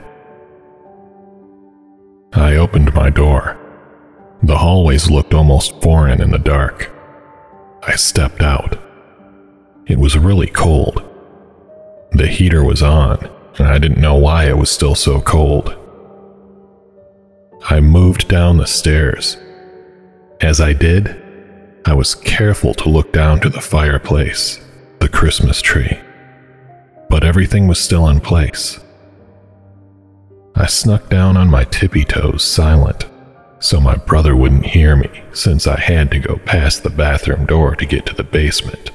I 2.33 2.55
opened 2.55 2.93
my 2.93 3.09
door. 3.09 3.57
The 4.43 4.57
hallways 4.57 5.09
looked 5.09 5.33
almost 5.33 5.81
foreign 5.81 6.21
in 6.21 6.31
the 6.31 6.37
dark. 6.37 6.91
I 7.83 7.95
stepped 7.95 8.41
out. 8.41 8.79
It 9.87 9.97
was 9.97 10.17
really 10.17 10.47
cold. 10.47 11.03
The 12.11 12.27
heater 12.27 12.63
was 12.63 12.83
on, 12.83 13.29
and 13.57 13.67
I 13.67 13.79
didn't 13.79 14.01
know 14.01 14.15
why 14.15 14.45
it 14.45 14.57
was 14.57 14.69
still 14.69 14.95
so 14.95 15.21
cold. 15.21 15.75
I 17.69 17.79
moved 17.79 18.27
down 18.27 18.57
the 18.57 18.67
stairs 18.67 19.37
as 20.41 20.61
I 20.61 20.73
did, 20.73 21.15
I 21.85 21.93
was 21.93 22.13
careful 22.13 22.73
to 22.75 22.89
look 22.89 23.11
down 23.11 23.39
to 23.41 23.49
the 23.49 23.61
fireplace, 23.61 24.59
the 24.99 25.09
Christmas 25.09 25.61
tree, 25.61 25.99
but 27.09 27.23
everything 27.23 27.67
was 27.67 27.79
still 27.79 28.07
in 28.07 28.19
place. 28.19 28.79
I 30.55 30.65
snuck 30.65 31.09
down 31.09 31.37
on 31.37 31.49
my 31.49 31.65
tippy 31.65 32.03
toes, 32.03 32.43
silent, 32.43 33.05
so 33.59 33.79
my 33.79 33.95
brother 33.95 34.35
wouldn't 34.35 34.65
hear 34.65 34.95
me 34.95 35.23
since 35.31 35.67
I 35.67 35.79
had 35.79 36.09
to 36.11 36.19
go 36.19 36.37
past 36.37 36.83
the 36.83 36.89
bathroom 36.89 37.45
door 37.45 37.75
to 37.75 37.85
get 37.85 38.05
to 38.07 38.15
the 38.15 38.23
basement. 38.23 38.91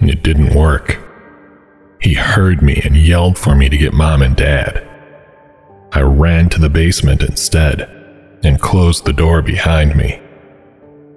It 0.00 0.22
didn't 0.22 0.54
work. 0.54 0.98
He 2.00 2.14
heard 2.14 2.62
me 2.62 2.80
and 2.84 2.96
yelled 2.96 3.38
for 3.38 3.54
me 3.54 3.68
to 3.68 3.78
get 3.78 3.92
mom 3.92 4.22
and 4.22 4.36
dad. 4.36 4.86
I 5.92 6.00
ran 6.00 6.48
to 6.50 6.60
the 6.60 6.68
basement 6.68 7.22
instead 7.22 7.82
and 8.42 8.60
closed 8.60 9.04
the 9.04 9.12
door 9.12 9.40
behind 9.40 9.96
me. 9.96 10.20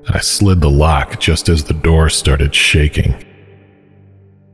I 0.09 0.19
slid 0.19 0.61
the 0.61 0.69
lock 0.69 1.19
just 1.19 1.49
as 1.49 1.63
the 1.63 1.73
door 1.73 2.09
started 2.09 2.55
shaking. 2.55 3.23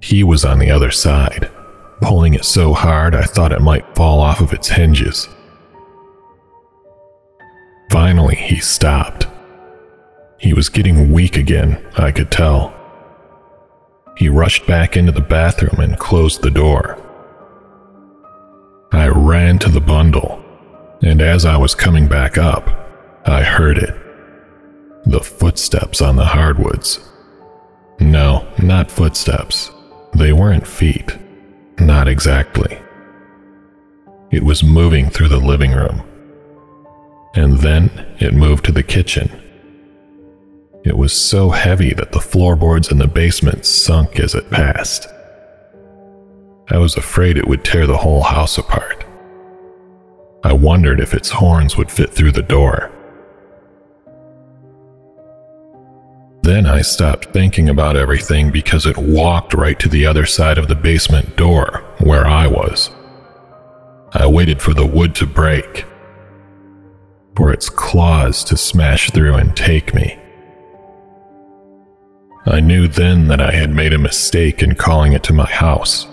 He 0.01 0.23
was 0.23 0.43
on 0.43 0.59
the 0.59 0.71
other 0.71 0.91
side, 0.91 1.49
pulling 2.01 2.33
it 2.33 2.45
so 2.45 2.73
hard 2.73 3.15
I 3.15 3.23
thought 3.23 3.51
it 3.51 3.61
might 3.61 3.95
fall 3.95 4.19
off 4.19 4.41
of 4.41 4.53
its 4.53 4.67
hinges. 4.69 5.29
Finally, 7.91 8.35
he 8.35 8.59
stopped. 8.59 9.27
He 10.39 10.53
was 10.53 10.69
getting 10.69 11.11
weak 11.11 11.37
again, 11.37 11.83
I 11.97 12.11
could 12.11 12.31
tell. 12.31 12.73
He 14.17 14.29
rushed 14.29 14.67
back 14.67 14.97
into 14.97 15.11
the 15.11 15.21
bathroom 15.21 15.79
and 15.79 15.97
closed 15.99 16.41
the 16.41 16.51
door. 16.51 16.99
I 18.91 19.07
ran 19.07 19.59
to 19.59 19.69
the 19.69 19.81
bundle 19.81 20.43
and 21.03 21.21
as 21.21 21.45
I 21.45 21.57
was 21.57 21.75
coming 21.75 22.07
back 22.07 22.37
up, 22.37 22.69
I 23.25 23.43
heard 23.43 23.77
it. 23.77 23.93
The 25.05 25.19
footsteps 25.19 26.01
on 26.01 26.15
the 26.15 26.25
hardwoods. 26.25 26.99
No, 27.99 28.47
not 28.57 28.89
footsteps. 28.89 29.71
They 30.13 30.33
weren't 30.33 30.67
feet. 30.67 31.17
Not 31.79 32.07
exactly. 32.07 32.79
It 34.31 34.43
was 34.43 34.63
moving 34.63 35.09
through 35.09 35.29
the 35.29 35.37
living 35.37 35.71
room. 35.71 36.03
And 37.35 37.59
then 37.59 38.15
it 38.19 38.33
moved 38.33 38.65
to 38.65 38.71
the 38.71 38.83
kitchen. 38.83 39.29
It 40.85 40.97
was 40.97 41.13
so 41.13 41.49
heavy 41.49 41.93
that 41.93 42.11
the 42.11 42.19
floorboards 42.19 42.91
in 42.91 42.97
the 42.97 43.07
basement 43.07 43.65
sunk 43.65 44.19
as 44.19 44.35
it 44.35 44.49
passed. 44.49 45.07
I 46.69 46.77
was 46.77 46.95
afraid 46.95 47.37
it 47.37 47.47
would 47.47 47.63
tear 47.63 47.87
the 47.87 47.97
whole 47.97 48.23
house 48.23 48.57
apart. 48.57 49.05
I 50.43 50.53
wondered 50.53 50.99
if 50.99 51.13
its 51.13 51.29
horns 51.29 51.77
would 51.77 51.91
fit 51.91 52.11
through 52.11 52.31
the 52.33 52.41
door. 52.41 52.91
Then 56.53 56.67
I 56.67 56.83
stopped 56.83 57.33
thinking 57.33 57.67
about 57.67 57.97
everything 57.97 58.51
because 58.51 58.85
it 58.85 58.95
walked 58.95 59.55
right 59.55 59.79
to 59.79 59.89
the 59.89 60.05
other 60.05 60.27
side 60.27 60.59
of 60.59 60.67
the 60.67 60.75
basement 60.75 61.35
door, 61.35 61.83
where 61.97 62.27
I 62.27 62.45
was. 62.45 62.91
I 64.11 64.27
waited 64.27 64.61
for 64.61 64.75
the 64.75 64.85
wood 64.85 65.15
to 65.15 65.25
break, 65.25 65.87
for 67.35 67.51
its 67.51 67.69
claws 67.69 68.43
to 68.43 68.55
smash 68.55 69.09
through 69.09 69.33
and 69.33 69.57
take 69.57 69.95
me. 69.95 70.19
I 72.45 72.59
knew 72.59 72.87
then 72.87 73.29
that 73.29 73.41
I 73.41 73.51
had 73.51 73.71
made 73.71 73.93
a 73.93 73.97
mistake 73.97 74.61
in 74.61 74.75
calling 74.75 75.13
it 75.13 75.23
to 75.23 75.33
my 75.33 75.49
house, 75.49 76.05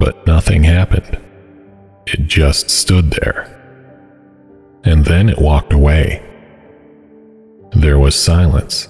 but 0.00 0.26
nothing 0.26 0.64
happened. 0.64 1.22
It 2.06 2.28
just 2.28 2.70
stood 2.70 3.10
there. 3.10 3.44
And 4.84 5.04
then 5.04 5.28
it 5.28 5.38
walked 5.38 5.74
away. 5.74 6.26
There 7.72 7.98
was 7.98 8.14
silence. 8.14 8.88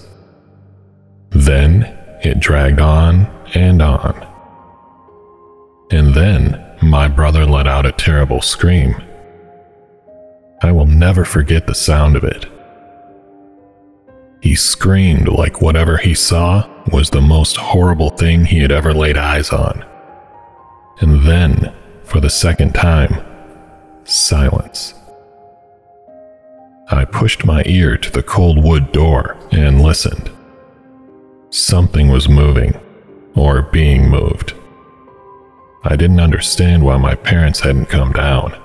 Then 1.34 1.84
it 2.22 2.40
dragged 2.40 2.80
on 2.80 3.26
and 3.54 3.80
on. 3.82 4.26
And 5.90 6.14
then 6.14 6.64
my 6.82 7.08
brother 7.08 7.44
let 7.44 7.66
out 7.66 7.86
a 7.86 7.92
terrible 7.92 8.40
scream. 8.42 8.94
I 10.62 10.72
will 10.72 10.86
never 10.86 11.24
forget 11.24 11.66
the 11.66 11.74
sound 11.74 12.16
of 12.16 12.24
it. 12.24 12.46
He 14.40 14.54
screamed 14.56 15.28
like 15.28 15.62
whatever 15.62 15.98
he 15.98 16.14
saw 16.14 16.68
was 16.90 17.10
the 17.10 17.20
most 17.20 17.56
horrible 17.56 18.10
thing 18.10 18.44
he 18.44 18.58
had 18.58 18.72
ever 18.72 18.92
laid 18.92 19.16
eyes 19.16 19.50
on. 19.50 19.84
And 21.00 21.26
then 21.26 21.72
for 22.02 22.20
the 22.20 22.30
second 22.30 22.74
time, 22.74 23.24
silence. 24.04 24.94
I 26.88 27.04
pushed 27.04 27.44
my 27.44 27.62
ear 27.66 27.96
to 27.96 28.10
the 28.10 28.22
cold 28.22 28.62
wood 28.62 28.92
door 28.92 29.36
and 29.52 29.80
listened. 29.80 30.31
Something 31.54 32.08
was 32.08 32.30
moving, 32.30 32.80
or 33.34 33.60
being 33.60 34.08
moved. 34.08 34.54
I 35.84 35.96
didn't 35.96 36.20
understand 36.20 36.82
why 36.82 36.96
my 36.96 37.14
parents 37.14 37.60
hadn't 37.60 37.90
come 37.90 38.12
down. 38.12 38.58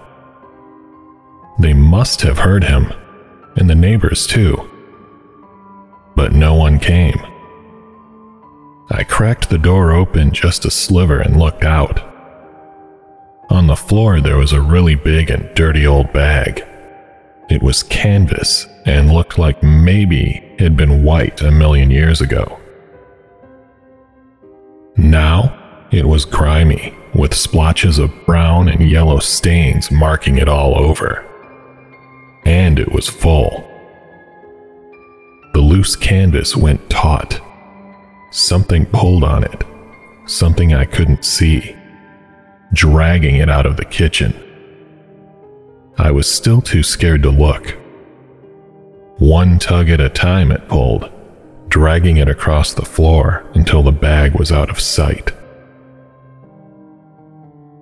They 1.60 1.74
must 1.74 2.22
have 2.22 2.38
heard 2.38 2.64
him, 2.64 2.94
and 3.58 3.70
the 3.70 3.76
neighbors 3.76 4.26
too. 4.26 4.70
But 6.16 6.32
no 6.32 6.56
one 6.56 6.80
came. 6.80 7.20
I 8.90 9.04
cracked 9.04 9.50
the 9.50 9.58
door 9.58 9.92
open 9.92 10.32
just 10.32 10.64
a 10.64 10.72
sliver 10.72 11.20
and 11.20 11.38
looked 11.38 11.66
out. 11.66 12.00
On 13.50 13.68
the 13.68 13.76
floor, 13.76 14.22
there 14.22 14.38
was 14.38 14.54
a 14.54 14.62
really 14.62 14.96
big 14.96 15.30
and 15.30 15.54
dirty 15.56 15.86
old 15.86 16.14
bag. 16.14 16.66
It 17.50 17.62
was 17.62 17.84
canvas 17.84 18.66
and 18.86 19.12
looked 19.12 19.38
like 19.38 19.62
maybe 19.62 20.42
it 20.54 20.62
had 20.62 20.78
been 20.78 21.04
white 21.04 21.42
a 21.42 21.52
million 21.52 21.92
years 21.92 22.22
ago. 22.22 22.62
Now, 24.98 25.88
it 25.92 26.06
was 26.06 26.26
grimy, 26.26 26.94
with 27.14 27.34
splotches 27.34 28.00
of 28.00 28.12
brown 28.26 28.68
and 28.68 28.90
yellow 28.90 29.20
stains 29.20 29.92
marking 29.92 30.38
it 30.38 30.50
all 30.50 30.78
over. 30.78 31.24
And 32.46 32.80
it 32.80 32.92
was 32.92 33.08
full. 33.08 33.64
The 35.54 35.62
loose 35.62 35.96
canvas 35.96 36.56
went 36.56 36.90
taut 36.90 37.42
Something 38.30 38.86
pulled 38.88 39.24
on 39.24 39.46
it, 39.46 39.64
something 40.26 40.74
I 40.74 40.84
couldn't 40.84 41.24
see, 41.24 41.76
dragging 42.74 43.38
it 43.38 43.50
out 43.50 43.66
of 43.66 43.78
the 43.78 43.86
kitchen. 43.86 44.34
I 45.98 46.12
was 46.12 46.30
still 46.30 46.62
too 46.62 46.84
scared 46.84 47.24
to 47.24 47.30
look. 47.30 47.78
One 49.18 49.58
tug 49.60 49.90
at 49.90 50.02
a 50.02 50.10
time 50.10 50.52
it 50.52 50.68
pulled, 50.68 51.10
dragging 51.70 52.18
it 52.18 52.30
across 52.30 52.74
the 52.74 52.86
floor 52.86 53.46
until 53.54 53.84
the 53.84 53.92
bag 53.92 54.38
was 54.38 54.52
out 54.52 54.70
of 54.70 54.80
sight. 54.80 55.32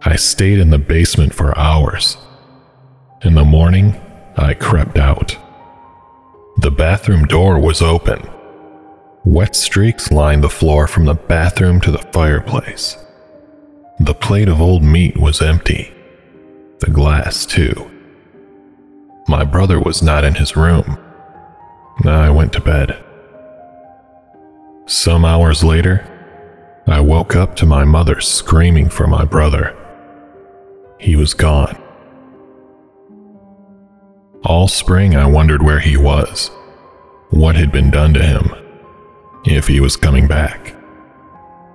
I 0.02 0.16
stayed 0.16 0.60
in 0.60 0.70
the 0.70 0.78
basement 0.78 1.34
for 1.34 1.58
hours. 1.58 2.18
In 3.24 3.34
the 3.34 3.44
morning, 3.46 4.00
I 4.38 4.54
crept 4.54 4.98
out. 4.98 5.38
The 6.58 6.72
bathroom 6.72 7.26
door 7.26 7.60
was 7.60 7.82
open 7.82 8.30
Wet 9.26 9.56
streaks 9.56 10.12
lined 10.12 10.44
the 10.44 10.50
floor 10.50 10.86
from 10.86 11.06
the 11.06 11.16
bathroom 11.16 11.82
to 11.82 11.90
the 11.90 11.98
fireplace. 12.14 12.96
The 14.00 14.14
plate 14.14 14.48
of 14.48 14.62
old 14.62 14.84
meat 14.84 15.18
was 15.18 15.42
empty. 15.42 15.92
The 16.82 16.92
glass, 16.92 17.44
too. 17.44 17.90
My 19.28 19.44
brother 19.44 19.80
was 19.80 20.04
not 20.04 20.24
in 20.24 20.36
his 20.36 20.56
room. 20.56 21.00
I 22.04 22.30
went 22.30 22.54
to 22.54 22.62
bed. 22.62 23.04
Some 24.88 25.26
hours 25.26 25.64
later, 25.64 26.06
I 26.86 27.00
woke 27.00 27.36
up 27.36 27.56
to 27.56 27.66
my 27.66 27.84
mother 27.84 28.22
screaming 28.22 28.90
for 28.90 29.08
my 29.08 29.26
brother. 29.26 29.76
He 31.00 31.16
was 31.16 31.34
gone. 31.34 31.82
All 34.44 34.68
spring, 34.68 35.16
I 35.16 35.26
wondered 35.26 35.64
where 35.64 35.80
he 35.80 35.98
was, 35.98 36.52
what 37.32 37.56
had 37.56 37.72
been 37.72 37.90
done 37.90 38.14
to 38.14 38.24
him 38.24 38.52
if 39.46 39.68
he 39.68 39.80
was 39.80 39.98
coming 39.98 40.28
back. 40.28 40.76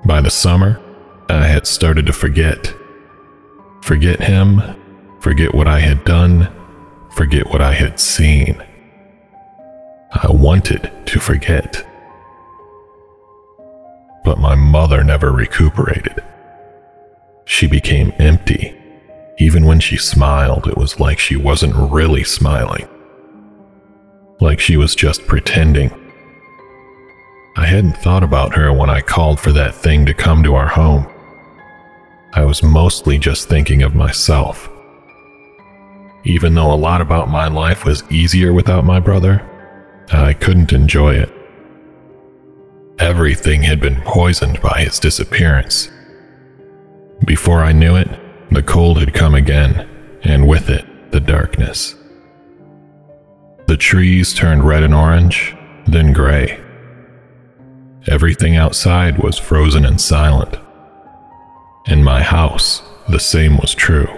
By 0.05 0.21
the 0.21 0.31
summer, 0.31 0.81
I 1.29 1.47
had 1.47 1.67
started 1.67 2.07
to 2.07 2.13
forget. 2.13 2.73
Forget 3.83 4.21
him, 4.21 4.63
forget 5.19 5.53
what 5.53 5.67
I 5.67 5.81
had 5.81 6.05
done, 6.05 6.49
forget 7.11 7.51
what 7.51 7.61
I 7.61 7.73
had 7.73 7.99
seen. 7.99 8.63
I 10.13 10.31
wanted 10.31 10.93
to 11.07 11.19
forget. 11.19 11.85
But 14.31 14.39
my 14.39 14.55
mother 14.55 15.03
never 15.03 15.33
recuperated. 15.33 16.23
She 17.47 17.67
became 17.67 18.13
empty. 18.21 18.73
Even 19.41 19.67
when 19.67 19.81
she 19.81 19.97
smiled, 19.97 20.69
it 20.69 20.77
was 20.77 21.01
like 21.01 21.19
she 21.19 21.35
wasn't 21.35 21.75
really 21.75 22.23
smiling. 22.23 22.89
Like 24.41 24.61
she 24.61 24.77
was 24.77 24.95
just 24.95 25.27
pretending 25.27 25.91
I 27.57 27.67
hadn't 27.67 27.97
thought 27.97 28.23
about 28.23 28.55
her 28.55 28.73
when 28.73 28.89
I 28.89 29.01
called 29.01 29.41
for 29.41 29.51
that 29.51 29.75
thing 29.75 30.07
to 30.07 30.15
come 30.15 30.45
to 30.45 30.55
our 30.55 30.69
home. 30.69 31.09
I 32.33 32.45
was 32.45 32.63
mostly 32.63 33.19
just 33.19 33.49
thinking 33.49 33.83
of 33.83 33.97
myself. 33.97 34.71
Even 36.23 36.55
though 36.55 36.73
a 36.73 36.85
lot 36.87 37.01
about 37.01 37.29
my 37.29 37.49
life 37.49 37.85
was 37.85 38.05
easier 38.13 38.53
without 38.53 38.85
my 38.85 39.01
brother, 39.01 39.45
I 40.13 40.35
couldn't 40.35 40.73
enjoy 40.73 41.15
it. 41.15 41.40
Everything 43.01 43.63
had 43.63 43.81
been 43.81 43.99
poisoned 44.03 44.61
by 44.61 44.83
his 44.83 44.99
disappearance. 44.99 45.91
Before 47.25 47.63
I 47.63 47.73
knew 47.73 47.97
it, 47.97 48.09
the 48.51 48.63
cold 48.63 49.01
had 49.01 49.15
come 49.15 49.35
again, 49.35 49.89
and 50.23 50.47
with 50.47 50.69
it, 50.69 51.11
the 51.11 51.19
darkness. 51.19 51.95
The 53.69 53.79
trees 53.79 54.35
turned 54.35 54.65
red 54.65 54.83
and 54.83 54.95
orange, 54.95 55.57
then 55.87 56.13
gray. 56.13 56.61
Everything 58.07 58.57
outside 58.57 59.17
was 59.17 59.39
frozen 59.39 59.87
and 59.87 59.99
silent. 59.99 60.59
In 61.87 62.05
my 62.05 62.23
house, 62.23 62.83
the 63.09 63.19
same 63.19 63.57
was 63.57 63.75
true. 63.75 64.09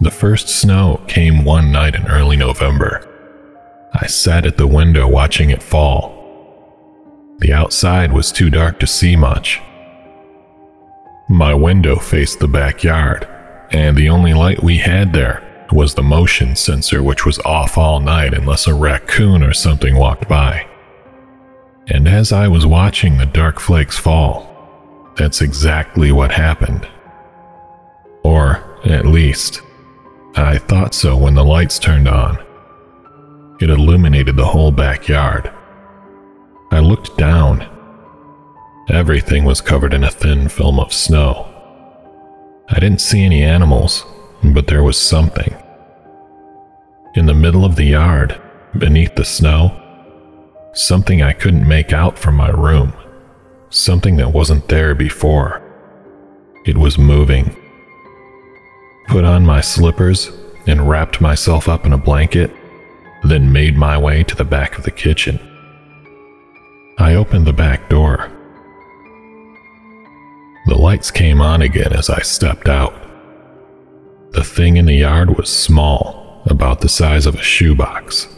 The 0.00 0.10
first 0.10 0.50
snow 0.50 1.00
came 1.08 1.46
one 1.46 1.72
night 1.72 1.94
in 1.94 2.06
early 2.08 2.36
November. 2.36 3.06
I 3.94 4.06
sat 4.06 4.44
at 4.44 4.58
the 4.58 4.66
window 4.66 5.08
watching 5.08 5.48
it 5.48 5.62
fall. 5.62 6.19
The 7.40 7.52
outside 7.52 8.12
was 8.12 8.32
too 8.32 8.50
dark 8.50 8.78
to 8.80 8.86
see 8.86 9.16
much. 9.16 9.60
My 11.28 11.54
window 11.54 11.96
faced 11.96 12.38
the 12.38 12.48
backyard, 12.48 13.26
and 13.70 13.96
the 13.96 14.10
only 14.10 14.34
light 14.34 14.62
we 14.62 14.76
had 14.76 15.12
there 15.12 15.42
was 15.72 15.94
the 15.94 16.02
motion 16.02 16.54
sensor, 16.54 17.02
which 17.02 17.24
was 17.24 17.38
off 17.40 17.78
all 17.78 18.00
night 18.00 18.34
unless 18.34 18.66
a 18.66 18.74
raccoon 18.74 19.42
or 19.42 19.54
something 19.54 19.96
walked 19.96 20.28
by. 20.28 20.66
And 21.86 22.06
as 22.06 22.30
I 22.30 22.48
was 22.48 22.66
watching 22.66 23.16
the 23.16 23.26
dark 23.26 23.58
flakes 23.58 23.96
fall, 23.96 24.46
that's 25.16 25.40
exactly 25.40 26.12
what 26.12 26.32
happened. 26.32 26.86
Or, 28.22 28.78
at 28.84 29.06
least, 29.06 29.62
I 30.36 30.58
thought 30.58 30.94
so 30.94 31.16
when 31.16 31.34
the 31.34 31.44
lights 31.44 31.78
turned 31.78 32.08
on. 32.08 32.38
It 33.60 33.70
illuminated 33.70 34.36
the 34.36 34.46
whole 34.46 34.72
backyard. 34.72 35.50
I 36.70 36.80
looked 36.80 37.16
down. 37.16 37.66
Everything 38.88 39.44
was 39.44 39.60
covered 39.60 39.94
in 39.94 40.04
a 40.04 40.10
thin 40.10 40.48
film 40.48 40.78
of 40.78 40.92
snow. 40.92 41.46
I 42.68 42.78
didn't 42.78 43.00
see 43.00 43.22
any 43.22 43.42
animals, 43.42 44.04
but 44.42 44.66
there 44.66 44.82
was 44.82 44.96
something. 44.96 45.54
In 47.14 47.26
the 47.26 47.34
middle 47.34 47.64
of 47.64 47.76
the 47.76 47.84
yard, 47.84 48.40
beneath 48.78 49.14
the 49.16 49.24
snow, 49.24 49.76
Something 50.72 51.20
I 51.20 51.32
couldn't 51.32 51.66
make 51.66 51.92
out 51.92 52.16
from 52.16 52.36
my 52.36 52.50
room. 52.50 52.92
Something 53.70 54.16
that 54.18 54.32
wasn't 54.32 54.68
there 54.68 54.94
before. 54.94 55.60
It 56.64 56.78
was 56.78 56.96
moving. 56.96 57.56
Put 59.08 59.24
on 59.24 59.44
my 59.44 59.60
slippers 59.60 60.30
and 60.68 60.88
wrapped 60.88 61.20
myself 61.20 61.68
up 61.68 61.86
in 61.86 61.92
a 61.92 61.98
blanket, 61.98 62.52
then 63.24 63.52
made 63.52 63.76
my 63.76 63.98
way 63.98 64.22
to 64.22 64.36
the 64.36 64.44
back 64.44 64.78
of 64.78 64.84
the 64.84 64.92
kitchen. 64.92 65.40
I 66.98 67.14
opened 67.14 67.46
the 67.46 67.52
back 67.52 67.88
door. 67.88 68.30
The 70.66 70.76
lights 70.76 71.10
came 71.10 71.40
on 71.40 71.62
again 71.62 71.92
as 71.92 72.10
I 72.10 72.20
stepped 72.20 72.68
out. 72.68 72.94
The 74.32 74.44
thing 74.44 74.76
in 74.76 74.86
the 74.86 74.94
yard 74.94 75.36
was 75.36 75.48
small, 75.48 76.42
about 76.46 76.80
the 76.80 76.88
size 76.88 77.26
of 77.26 77.34
a 77.34 77.42
shoebox. 77.42 78.28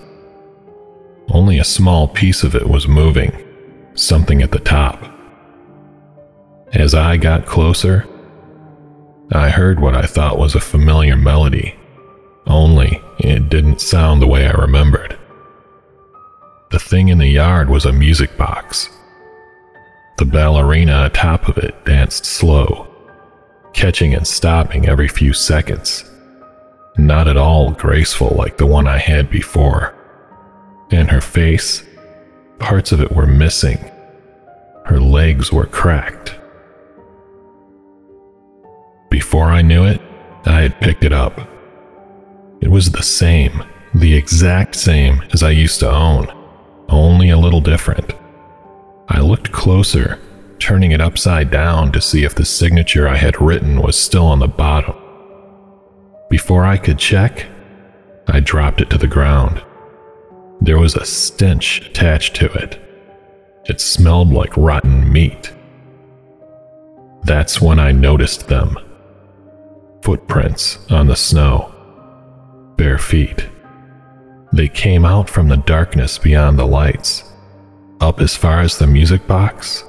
Only 1.29 1.59
a 1.59 1.65
small 1.65 2.09
piece 2.09 2.43
of 2.43 2.55
it 2.55 2.69
was 2.69 2.89
moving, 2.89 3.33
something 3.95 4.43
at 4.43 4.51
the 4.51 4.59
top. 4.59 5.03
As 6.73 6.95
I 6.95 7.17
got 7.17 7.47
closer, 7.47 8.07
I 9.31 9.51
heard 9.51 9.81
what 9.81 9.95
I 9.95 10.07
thought 10.07 10.39
was 10.39 10.55
a 10.55 10.61
familiar 10.61 11.17
melody, 11.17 11.75
only 12.47 13.01
it 13.19 13.49
didn't 13.49 13.81
sound 13.81 14.21
the 14.21 14.27
way 14.27 14.47
I 14.47 14.53
remembered. 14.53 15.19
The 16.73 16.79
thing 16.79 17.09
in 17.09 17.19
the 17.19 17.29
yard 17.29 17.69
was 17.69 17.85
a 17.85 17.93
music 17.93 18.37
box. 18.39 18.89
The 20.17 20.25
ballerina 20.25 21.05
atop 21.07 21.49
of 21.49 21.59
it 21.59 21.85
danced 21.85 22.25
slow, 22.25 22.89
catching 23.75 24.15
and 24.15 24.27
stopping 24.27 24.89
every 24.89 25.09
few 25.09 25.35
seconds. 25.35 26.11
Not 26.97 27.29
at 27.29 27.37
all 27.37 27.73
graceful 27.73 28.35
like 28.39 28.57
the 28.57 28.67
one 28.67 28.89
I 28.89 28.99
had 28.99 29.31
before 29.31 29.95
and 30.91 31.11
her 31.11 31.21
face, 31.21 31.85
parts 32.59 32.93
of 32.93 33.01
it 33.01 33.13
were 33.13 33.27
missing. 33.27 33.79
Her 34.85 35.01
legs 35.01 35.53
were 35.53 35.67
cracked. 35.67 36.39
Before 39.11 39.47
I 39.47 39.63
knew 39.63 39.85
it, 39.85 40.01
I 40.47 40.61
had 40.63 40.81
picked 40.81 41.05
it 41.05 41.13
up. 41.13 41.39
It 42.61 42.69
was 42.69 42.93
the 42.93 43.03
same, 43.03 43.63
the 43.95 44.15
exact 44.15 44.75
same 44.75 45.23
as 45.33 45.43
I 45.43 45.51
used 45.51 45.81
to 45.81 45.91
own, 45.91 46.29
only 46.93 47.31
a 47.31 47.39
little 47.39 47.61
different. 47.61 48.13
I 49.09 49.21
looked 49.21 49.53
closer, 49.53 50.19
turning 50.59 50.93
it 50.93 51.01
upside 51.01 51.51
down 51.51 51.93
to 51.93 52.01
see 52.01 52.25
if 52.25 52.35
the 52.35 52.45
signature 52.45 53.09
I 53.09 53.17
had 53.17 53.41
written 53.41 53.83
was 53.83 53.97
still 53.97 54.27
on 54.27 54.39
the 54.39 54.49
bottom. 54.49 54.95
Before 56.31 56.65
I 56.65 56.77
could 56.77 56.99
check, 56.99 57.47
I 58.29 58.41
dropped 58.41 58.81
it 58.81 58.91
to 58.91 58.99
the 58.99 59.07
ground. 59.07 59.63
There 60.61 60.79
was 60.79 60.95
a 60.95 61.05
stench 61.05 61.85
attached 61.87 62.37
to 62.37 62.47
it. 62.53 62.81
It 63.67 63.81
smelled 63.81 64.33
like 64.33 64.57
rotten 64.57 65.13
meat. 65.13 65.53
That's 67.25 67.61
when 67.61 67.79
I 67.79 67.93
noticed 67.93 68.49
them. 68.49 68.79
Footprints 70.03 70.79
on 70.91 71.07
the 71.07 71.17
snow. 71.17 71.73
Bare 72.77 72.99
feet. 72.99 73.49
They 74.53 74.69
came 74.69 75.07
out 75.07 75.31
from 75.31 75.49
the 75.49 75.57
darkness 75.57 76.19
beyond 76.19 76.59
the 76.59 76.67
lights, 76.67 77.25
up 78.01 78.21
as 78.21 78.37
far 78.37 78.61
as 78.61 78.77
the 78.77 78.87
music 78.87 79.27
box, 79.27 79.85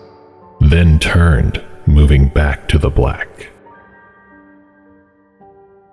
then 0.61 0.99
turned, 0.99 1.61
moving 1.85 2.29
back 2.29 2.69
to 2.69 2.77
the 2.77 2.89
black. 2.89 3.49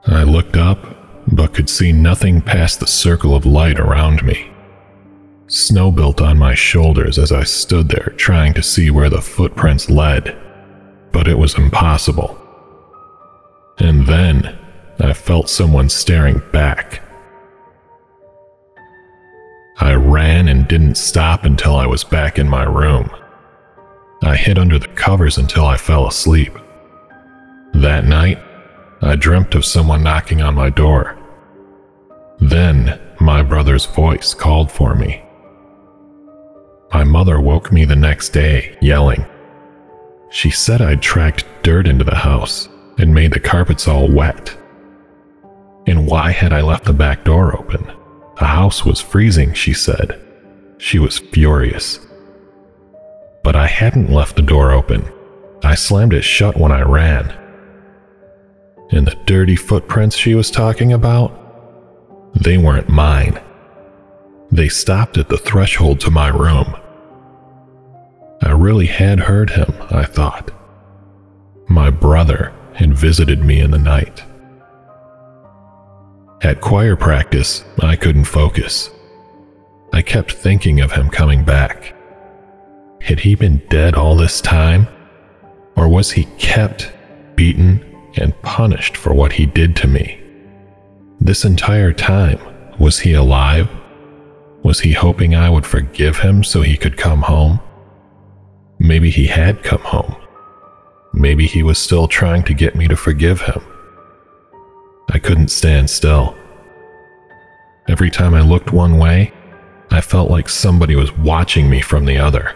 I 0.06 0.22
looked 0.22 0.56
up, 0.56 1.26
but 1.26 1.52
could 1.52 1.68
see 1.68 1.90
nothing 1.90 2.40
past 2.40 2.78
the 2.78 2.87
circle 2.87 3.35
of 3.35 3.44
light 3.44 3.80
around 3.80 4.22
me. 4.22 4.50
Snow 5.48 5.90
built 5.90 6.20
on 6.20 6.38
my 6.38 6.54
shoulders 6.54 7.18
as 7.18 7.33
I 7.33 7.42
stood 7.42 7.88
there 7.88 8.14
trying 8.16 8.54
to 8.54 8.62
see 8.62 8.88
where 8.90 9.11
the 9.11 9.20
footprints 9.20 9.90
led, 9.90 10.37
but 11.11 11.26
it 11.26 11.38
was 11.38 11.59
impossible. 11.59 12.38
And 13.78 14.06
then 14.06 14.56
I 15.00 15.12
felt 15.12 15.48
someone 15.48 15.88
staring 15.88 16.40
back 16.52 17.02
I 19.80 19.94
ran 19.94 20.48
and 20.48 20.68
didn't 20.68 20.96
stop 20.96 21.44
until 21.44 21.74
I 21.74 21.86
was 21.86 22.04
back 22.04 22.38
in 22.38 22.46
my 22.46 22.64
room. 22.64 23.10
I 24.22 24.36
hid 24.36 24.58
under 24.58 24.78
the 24.78 24.88
covers 24.88 25.38
until 25.38 25.64
I 25.64 25.78
fell 25.78 26.06
asleep. 26.06 26.52
That 27.72 28.04
night, 28.04 28.38
I 29.00 29.16
dreamt 29.16 29.54
of 29.54 29.64
someone 29.64 30.02
knocking 30.02 30.42
on 30.42 30.54
my 30.54 30.68
door. 30.68 31.18
Then, 32.40 33.00
my 33.20 33.42
brother's 33.42 33.86
voice 33.86 34.34
called 34.34 34.70
for 34.70 34.94
me. 34.94 35.22
My 36.92 37.04
mother 37.04 37.40
woke 37.40 37.72
me 37.72 37.86
the 37.86 37.96
next 37.96 38.30
day, 38.30 38.76
yelling. 38.82 39.24
She 40.28 40.50
said 40.50 40.82
I'd 40.82 41.00
tracked 41.00 41.46
dirt 41.62 41.86
into 41.86 42.04
the 42.04 42.16
house 42.16 42.68
and 42.98 43.14
made 43.14 43.32
the 43.32 43.40
carpets 43.40 43.88
all 43.88 44.08
wet. 44.08 44.54
And 45.86 46.06
why 46.06 46.32
had 46.32 46.52
I 46.52 46.60
left 46.60 46.84
the 46.84 46.92
back 46.92 47.24
door 47.24 47.56
open? 47.58 47.90
The 48.40 48.46
house 48.46 48.87
was 48.87 49.03
freezing, 49.03 49.53
she 49.53 49.74
said. 49.74 50.18
She 50.79 50.98
was 50.98 51.18
furious. 51.18 52.00
But 53.44 53.55
I 53.55 53.66
hadn't 53.66 54.11
left 54.11 54.37
the 54.37 54.42
door 54.42 54.72
open. 54.72 55.07
I 55.62 55.74
slammed 55.74 56.14
it 56.14 56.22
shut 56.22 56.57
when 56.57 56.72
I 56.72 56.81
ran. 56.81 57.37
And 58.90 59.07
the 59.07 59.14
dirty 59.26 59.57
footprints 59.57 60.16
she 60.16 60.35
was 60.35 60.50
talking 60.50 60.90
about? 60.90 61.37
They 62.35 62.57
weren't 62.57 62.88
mine. 62.88 63.38
They 64.50 64.70
stopped 64.70 65.18
at 65.18 65.29
the 65.29 65.37
threshold 65.37 66.00
to 66.00 66.11
my 66.11 66.29
room. 66.29 66.74
I 68.42 68.53
really 68.53 68.87
had 68.87 69.20
heard 69.20 69.50
him, 69.50 69.74
I 69.90 70.05
thought. 70.05 70.50
My 71.68 71.90
brother 71.90 72.55
had 72.72 72.94
visited 72.94 73.44
me 73.44 73.61
in 73.61 73.70
the 73.70 73.79
night. 73.79 74.24
At 76.42 76.62
choir 76.62 76.96
practice, 76.96 77.64
I 77.83 77.96
couldn't 77.96 78.24
focus. 78.24 78.90
I 79.92 80.00
kept 80.00 80.33
thinking 80.33 80.81
of 80.81 80.92
him 80.92 81.11
coming 81.11 81.44
back. 81.44 81.94
Had 83.03 83.20
he 83.20 83.35
been 83.35 83.61
dead 83.68 83.94
all 83.94 84.16
this 84.16 84.40
time? 84.40 84.88
Or 85.76 85.87
was 85.87 86.12
he 86.12 86.24
kept, 86.38 86.90
beaten, 87.35 87.85
and 88.16 88.40
punished 88.40 88.96
for 88.96 89.12
what 89.12 89.33
he 89.33 89.44
did 89.44 89.76
to 89.76 89.87
me? 89.87 90.18
This 91.20 91.44
entire 91.44 91.92
time, 91.92 92.38
was 92.79 93.00
he 93.00 93.12
alive? 93.12 93.68
Was 94.62 94.81
he 94.81 94.92
hoping 94.92 95.35
I 95.35 95.50
would 95.50 95.66
forgive 95.66 96.20
him 96.20 96.42
so 96.42 96.62
he 96.62 96.79
could 96.79 96.96
come 96.96 97.20
home? 97.20 97.61
Maybe 98.79 99.11
he 99.11 99.26
had 99.26 99.62
come 99.62 99.83
home. 99.83 100.16
Maybe 101.12 101.46
he 101.46 101.62
was 101.62 101.79
still 101.79 102.09
trying 102.09 102.44
to 102.44 102.55
get 102.55 102.74
me 102.74 102.88
to 102.88 102.96
forgive 102.96 103.42
him. 103.42 103.62
I 105.12 105.18
couldn't 105.18 105.49
stand 105.49 105.90
still. 105.90 106.37
Every 107.88 108.11
time 108.11 108.35
I 108.35 108.42
looked 108.42 108.73
one 108.73 108.99
way, 108.99 109.33
I 109.90 110.01
felt 110.01 110.31
like 110.31 110.49
somebody 110.49 110.94
was 110.94 111.11
watching 111.12 111.68
me 111.68 111.81
from 111.81 112.05
the 112.05 112.18
other. 112.18 112.55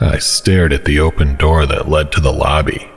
I 0.00 0.18
stared 0.18 0.72
at 0.72 0.86
the 0.86 1.00
open 1.00 1.36
door 1.36 1.66
that 1.66 1.88
led 1.88 2.10
to 2.12 2.20
the 2.20 2.32
lobby. 2.32 2.88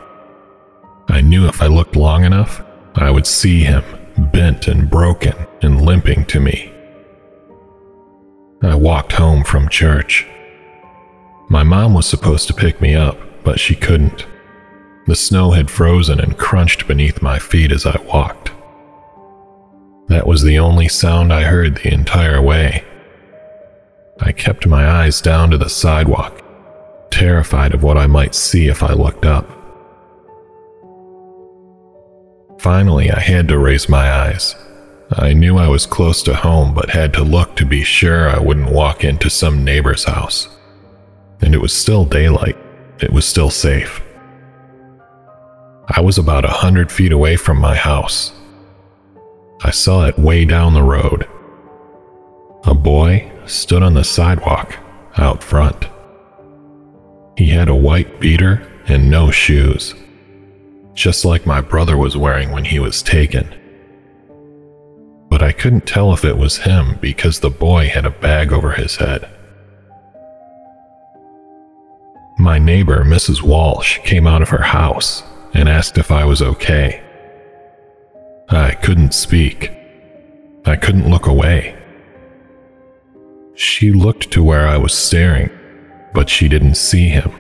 I 1.10 1.20
knew 1.20 1.48
if 1.48 1.62
I 1.62 1.68
looked 1.68 1.98
long 1.98 2.24
enough, 2.24 2.64
I 2.96 3.12
would 3.12 3.28
see 3.28 3.64
him, 3.64 3.84
bent 4.32 4.68
and 4.68 4.90
broken 4.90 5.36
and 5.62 5.82
limping 5.82 6.26
to 6.28 6.40
me. 6.40 6.72
I 8.64 8.76
walked 8.76 9.12
home 9.12 9.44
from 9.44 9.68
church. 9.68 10.26
My 11.50 11.64
mom 11.64 11.94
was 11.94 12.06
supposed 12.06 12.48
to 12.48 12.54
pick 12.54 12.82
me 12.82 12.96
up, 12.96 13.18
but 13.44 13.60
she 13.60 13.76
couldn't. 13.76 14.26
The 15.08 15.16
snow 15.16 15.52
had 15.52 15.72
frozen 15.72 16.20
and 16.20 16.38
crunched 16.38 16.86
beneath 16.86 17.22
my 17.22 17.40
feet 17.40 17.72
as 17.72 17.86
I 17.86 17.98
walked. 18.02 18.52
That 20.10 20.28
was 20.28 20.44
the 20.44 20.60
only 20.60 20.90
sound 20.90 21.32
I 21.32 21.44
heard 21.44 21.78
the 21.78 21.94
entire 21.94 22.42
way. 22.42 22.84
I 24.20 24.34
kept 24.34 24.68
my 24.68 24.86
eyes 24.86 25.22
down 25.22 25.52
to 25.52 25.58
the 25.58 25.70
sidewalk, 25.70 26.44
terrified 27.10 27.74
of 27.74 27.84
what 27.84 27.98
I 27.98 28.08
might 28.08 28.36
see 28.36 28.68
if 28.68 28.84
I 28.84 28.94
looked 28.94 29.26
up. 29.26 29.50
Finally, 32.60 33.12
I 33.12 33.20
had 33.20 33.48
to 33.48 33.58
raise 33.58 33.88
my 33.88 34.12
eyes. 34.12 34.56
I 35.12 35.32
knew 35.32 35.58
I 35.58 35.70
was 35.70 35.86
close 35.86 36.22
to 36.24 36.36
home, 36.36 36.74
but 36.74 36.90
had 36.90 37.14
to 37.14 37.24
look 37.24 37.56
to 37.56 37.66
be 37.66 37.84
sure 37.84 38.28
I 38.28 38.40
wouldn't 38.40 38.72
walk 38.72 39.06
into 39.06 39.30
some 39.30 39.64
neighbor's 39.64 40.04
house. 40.04 40.50
And 41.42 41.54
it 41.54 41.62
was 41.62 41.72
still 41.72 42.04
daylight. 42.04 42.58
It 43.00 43.14
was 43.14 43.26
still 43.26 43.52
safe. 43.52 44.02
I 45.90 46.02
was 46.02 46.18
about 46.18 46.44
a 46.44 46.50
hundred 46.50 46.92
feet 46.92 47.14
away 47.14 47.38
from 47.38 47.60
my 47.60 47.76
house. 47.76 48.34
I 49.64 49.72
saw 49.72 50.06
it 50.06 50.20
way 50.20 50.44
down 50.44 50.74
the 50.74 50.84
road. 50.84 51.28
A 52.66 52.74
boy 52.74 53.32
stood 53.46 53.82
on 53.82 53.94
the 53.94 54.04
sidewalk 54.04 54.78
out 55.18 55.42
front. 55.42 55.88
He 57.38 57.48
had 57.48 57.70
a 57.70 57.76
white 57.76 58.20
beater 58.20 58.70
and 58.88 59.10
no 59.10 59.32
shoes, 59.32 59.96
just 60.94 61.24
like 61.24 61.46
my 61.46 61.62
brother 61.62 61.96
was 61.96 62.18
wearing 62.18 62.52
when 62.52 62.66
he 62.66 62.80
was 62.80 63.02
taken. 63.02 63.56
But 65.30 65.42
I 65.42 65.54
couldn't 65.54 65.88
tell 65.88 66.12
if 66.14 66.26
it 66.26 66.38
was 66.38 66.58
him 66.58 66.98
because 67.00 67.40
the 67.40 67.50
boy 67.50 67.88
had 67.88 68.06
a 68.06 68.12
bag 68.12 68.52
over 68.52 68.72
his 68.72 68.98
head. 68.98 69.30
My 72.38 72.60
neighbor, 72.60 73.06
Mrs. 73.06 73.42
Walsh, 73.42 74.00
came 74.00 74.28
out 74.28 74.42
of 74.42 74.50
her 74.50 74.64
house 74.64 75.24
and 75.54 75.70
asked 75.70 75.98
if 75.98 76.12
I 76.12 76.26
was 76.26 76.42
okay. 76.42 77.04
I 78.50 78.74
couldn't 78.76 79.14
speak. 79.14 79.72
I 80.66 80.76
couldn't 80.76 81.10
look 81.10 81.28
away. 81.28 81.78
She 83.56 83.92
looked 83.92 84.32
to 84.32 84.44
where 84.44 84.68
I 84.68 84.78
was 84.78 84.94
staring, 84.94 85.50
but 86.14 86.30
she 86.30 86.48
didn't 86.48 86.76
see 86.76 87.08
him. 87.08 87.32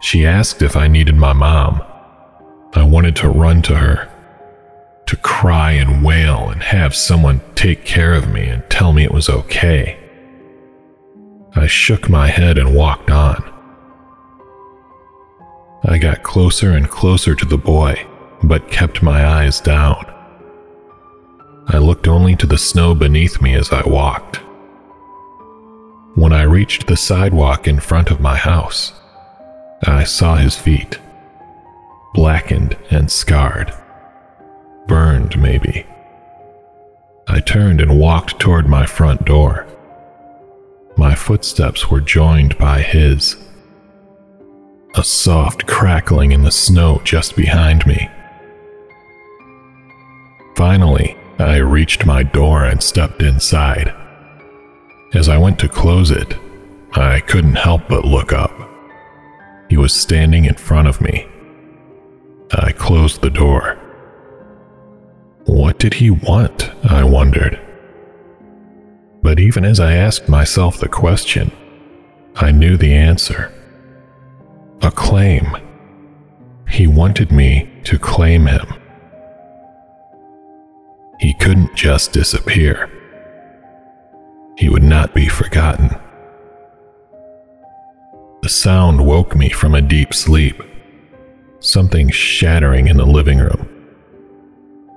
She 0.00 0.26
asked 0.26 0.62
if 0.62 0.76
I 0.76 0.88
needed 0.88 1.14
my 1.14 1.32
mom. 1.32 1.80
I 2.74 2.82
wanted 2.82 3.14
to 3.16 3.28
run 3.28 3.62
to 3.62 3.76
her, 3.76 4.10
to 5.06 5.16
cry 5.16 5.72
and 5.72 6.04
wail 6.04 6.48
and 6.50 6.62
have 6.62 6.94
someone 6.94 7.40
take 7.54 7.84
care 7.84 8.14
of 8.14 8.32
me 8.32 8.48
and 8.48 8.68
tell 8.70 8.92
me 8.92 9.04
it 9.04 9.12
was 9.12 9.28
okay. 9.28 9.98
I 11.54 11.66
shook 11.66 12.08
my 12.08 12.28
head 12.28 12.58
and 12.58 12.74
walked 12.74 13.10
on. 13.10 13.51
I 15.84 15.98
got 15.98 16.22
closer 16.22 16.70
and 16.70 16.88
closer 16.88 17.34
to 17.34 17.44
the 17.44 17.58
boy, 17.58 18.06
but 18.42 18.70
kept 18.70 19.02
my 19.02 19.26
eyes 19.26 19.60
down. 19.60 20.06
I 21.66 21.78
looked 21.78 22.06
only 22.06 22.36
to 22.36 22.46
the 22.46 22.58
snow 22.58 22.94
beneath 22.94 23.40
me 23.40 23.54
as 23.54 23.72
I 23.72 23.82
walked. 23.82 24.36
When 26.14 26.32
I 26.32 26.42
reached 26.42 26.86
the 26.86 26.96
sidewalk 26.96 27.66
in 27.66 27.80
front 27.80 28.10
of 28.10 28.20
my 28.20 28.36
house, 28.36 28.92
I 29.84 30.04
saw 30.04 30.36
his 30.36 30.56
feet, 30.56 31.00
blackened 32.14 32.76
and 32.90 33.10
scarred, 33.10 33.72
burned 34.86 35.40
maybe. 35.40 35.84
I 37.26 37.40
turned 37.40 37.80
and 37.80 37.98
walked 37.98 38.38
toward 38.38 38.68
my 38.68 38.86
front 38.86 39.24
door. 39.24 39.66
My 40.96 41.14
footsteps 41.16 41.90
were 41.90 42.00
joined 42.00 42.56
by 42.58 42.82
his 42.82 43.36
a 44.94 45.04
soft 45.04 45.66
crackling 45.66 46.32
in 46.32 46.42
the 46.42 46.50
snow 46.50 47.00
just 47.04 47.34
behind 47.34 47.86
me. 47.86 48.10
Finally, 50.54 51.16
I 51.38 51.56
reached 51.56 52.04
my 52.04 52.22
door 52.22 52.64
and 52.64 52.82
stepped 52.82 53.22
inside. 53.22 53.94
As 55.14 55.28
I 55.28 55.38
went 55.38 55.58
to 55.60 55.68
close 55.68 56.10
it, 56.10 56.36
I 56.92 57.20
couldn't 57.20 57.54
help 57.54 57.88
but 57.88 58.04
look 58.04 58.32
up. 58.32 58.52
He 59.70 59.76
was 59.78 59.94
standing 59.94 60.44
in 60.44 60.54
front 60.54 60.88
of 60.88 61.00
me. 61.00 61.26
I 62.52 62.72
closed 62.72 63.22
the 63.22 63.30
door. 63.30 63.78
What 65.44 65.78
did 65.78 65.94
he 65.94 66.10
want? 66.10 66.70
I 66.84 67.02
wondered. 67.02 67.58
But 69.22 69.40
even 69.40 69.64
as 69.64 69.80
I 69.80 69.94
asked 69.94 70.28
myself 70.28 70.78
the 70.78 70.88
question, 70.88 71.50
I 72.36 72.50
knew 72.50 72.76
the 72.76 72.92
answer. 72.92 73.52
A 74.82 74.90
claim. 74.90 75.56
He 76.68 76.88
wanted 76.88 77.30
me 77.30 77.70
to 77.84 78.00
claim 78.00 78.46
him. 78.46 78.66
He 81.20 81.34
couldn't 81.34 81.76
just 81.76 82.12
disappear. 82.12 82.90
He 84.58 84.68
would 84.68 84.82
not 84.82 85.14
be 85.14 85.28
forgotten. 85.28 85.90
The 88.42 88.48
sound 88.48 89.06
woke 89.06 89.36
me 89.36 89.50
from 89.50 89.76
a 89.76 89.80
deep 89.80 90.12
sleep, 90.12 90.60
something 91.60 92.10
shattering 92.10 92.88
in 92.88 92.96
the 92.96 93.06
living 93.06 93.38
room. 93.38 93.68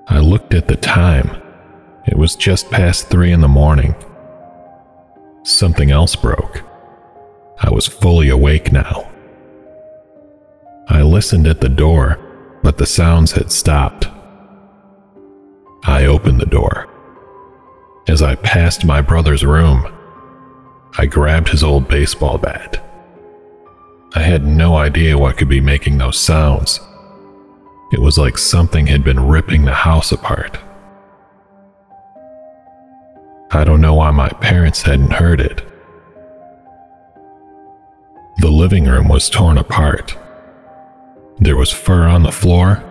I 0.08 0.18
looked 0.18 0.56
at 0.56 0.68
the 0.68 0.78
time. 0.78 1.30
It 2.08 2.18
was 2.18 2.36
just 2.36 2.72
past 2.72 3.10
three 3.10 3.32
in 3.32 3.42
the 3.42 3.48
morning. 3.48 3.94
Something 5.44 5.92
else 5.92 6.16
broke. 6.16 6.64
I 7.60 7.70
was 7.70 7.86
fully 7.86 8.30
awake 8.30 8.72
now. 8.72 9.12
I 10.88 11.02
listened 11.02 11.48
at 11.48 11.62
the 11.62 11.70
door, 11.70 12.20
but 12.62 12.78
the 12.78 12.86
sounds 12.86 13.32
had 13.32 13.52
stopped. 13.52 14.08
I 15.84 16.06
opened 16.06 16.40
the 16.40 16.46
door. 16.46 16.88
As 18.08 18.22
I 18.22 18.36
passed 18.36 18.86
my 18.86 19.02
brother's 19.02 19.44
room, 19.44 19.92
I 20.98 21.08
grabbed 21.08 21.50
his 21.50 21.64
old 21.64 21.88
baseball 21.88 22.38
bat. 22.38 22.82
I 24.14 24.20
had 24.22 24.46
no 24.46 24.78
idea 24.78 25.18
what 25.18 25.38
could 25.38 25.50
be 25.50 25.60
making 25.60 25.98
those 25.98 26.18
sounds. 26.18 26.80
It 27.92 28.00
was 28.00 28.18
like 28.18 28.38
something 28.38 28.88
had 28.88 29.04
been 29.04 29.20
ripping 29.20 29.66
the 29.66 29.74
house 29.74 30.12
apart. 30.12 30.58
I 33.52 33.64
don't 33.64 33.82
know 33.82 33.96
why 33.96 34.12
my 34.12 34.30
parents 34.30 34.84
hadn't 34.84 35.14
heard 35.14 35.42
it. 35.42 35.62
The 38.38 38.50
living 38.50 38.86
room 38.86 39.08
was 39.08 39.30
torn 39.30 39.58
apart. 39.58 40.18
There 41.40 41.58
was 41.58 41.72
fur 41.72 42.08
on 42.08 42.24
the 42.24 42.32
floor, 42.32 42.84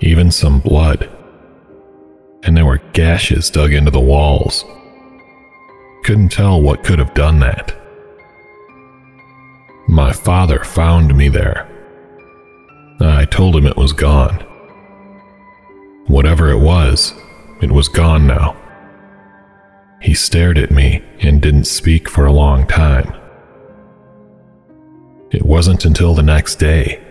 even 0.00 0.30
some 0.30 0.60
blood. 0.60 1.10
And 2.44 2.56
there 2.56 2.66
were 2.66 2.82
gashes 2.92 3.50
dug 3.50 3.72
into 3.72 3.90
the 3.90 4.00
walls. 4.00 4.64
Couldn't 6.04 6.28
tell 6.30 6.60
what 6.60 6.84
could 6.84 6.98
have 6.98 7.14
done 7.14 7.40
that. 7.40 7.74
My 9.88 10.12
father 10.12 10.62
found 10.64 11.16
me 11.16 11.28
there. 11.28 11.66
I 13.00 13.24
told 13.24 13.56
him 13.56 13.66
it 13.66 13.76
was 13.76 13.92
gone. 13.92 14.44
Whatever 16.06 16.50
it 16.50 16.58
was, 16.58 17.14
it 17.62 17.72
was 17.72 17.88
gone 17.88 18.26
now. 18.26 18.56
He 20.00 20.14
stared 20.14 20.58
at 20.58 20.70
me 20.70 21.02
and 21.20 21.40
didn't 21.40 21.64
speak 21.64 22.08
for 22.08 22.26
a 22.26 22.32
long 22.32 22.66
time. 22.66 23.14
It 25.30 25.44
wasn't 25.44 25.84
until 25.84 26.14
the 26.14 26.22
next 26.22 26.56
day, 26.56 27.02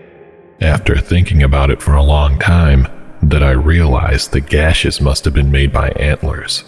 after 0.61 0.97
thinking 0.97 1.43
about 1.43 1.69
it 1.69 1.81
for 1.81 1.93
a 1.95 2.03
long 2.03 2.39
time, 2.39 2.87
that 3.21 3.43
I 3.43 3.51
realized 3.51 4.31
the 4.31 4.41
gashes 4.41 5.01
must 5.01 5.25
have 5.25 5.33
been 5.33 5.51
made 5.51 5.73
by 5.73 5.89
antlers. 5.89 6.63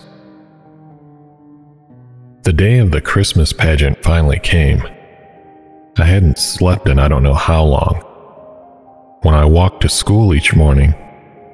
The 2.43 2.53
day 2.53 2.79
of 2.79 2.91
the 2.91 3.01
Christmas 3.01 3.53
pageant 3.53 4.01
finally 4.03 4.39
came. 4.39 4.81
I 5.97 6.05
hadn't 6.05 6.39
slept 6.39 6.87
in 6.87 6.97
I 6.97 7.07
don't 7.07 7.23
know 7.23 7.33
how 7.33 7.63
long. 7.63 8.03
When 9.21 9.35
I 9.35 9.45
walked 9.45 9.81
to 9.81 9.89
school 9.89 10.33
each 10.33 10.55
morning, 10.55 10.95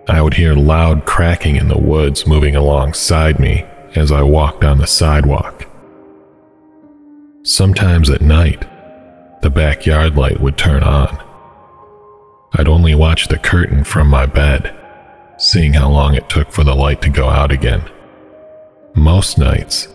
I 0.07 0.21
would 0.21 0.35
hear 0.35 0.53
loud 0.53 1.05
cracking 1.05 1.55
in 1.55 1.67
the 1.67 1.79
woods 1.79 2.27
moving 2.27 2.55
alongside 2.55 3.39
me 3.39 3.65
as 3.95 4.11
I 4.11 4.21
walked 4.21 4.63
on 4.63 4.77
the 4.77 4.87
sidewalk. 4.87 5.67
Sometimes 7.43 8.09
at 8.09 8.21
night, 8.21 8.61
the 9.41 9.49
backyard 9.49 10.15
light 10.15 10.39
would 10.39 10.57
turn 10.57 10.83
on. 10.83 11.24
I'd 12.57 12.69
only 12.69 12.95
watch 12.95 13.27
the 13.27 13.37
curtain 13.37 13.83
from 13.83 14.07
my 14.07 14.25
bed, 14.25 14.73
seeing 15.37 15.73
how 15.73 15.89
long 15.89 16.15
it 16.15 16.29
took 16.29 16.51
for 16.51 16.63
the 16.63 16.73
light 16.75 17.01
to 17.01 17.09
go 17.09 17.27
out 17.27 17.51
again. 17.51 17.83
Most 18.93 19.37
nights, 19.37 19.89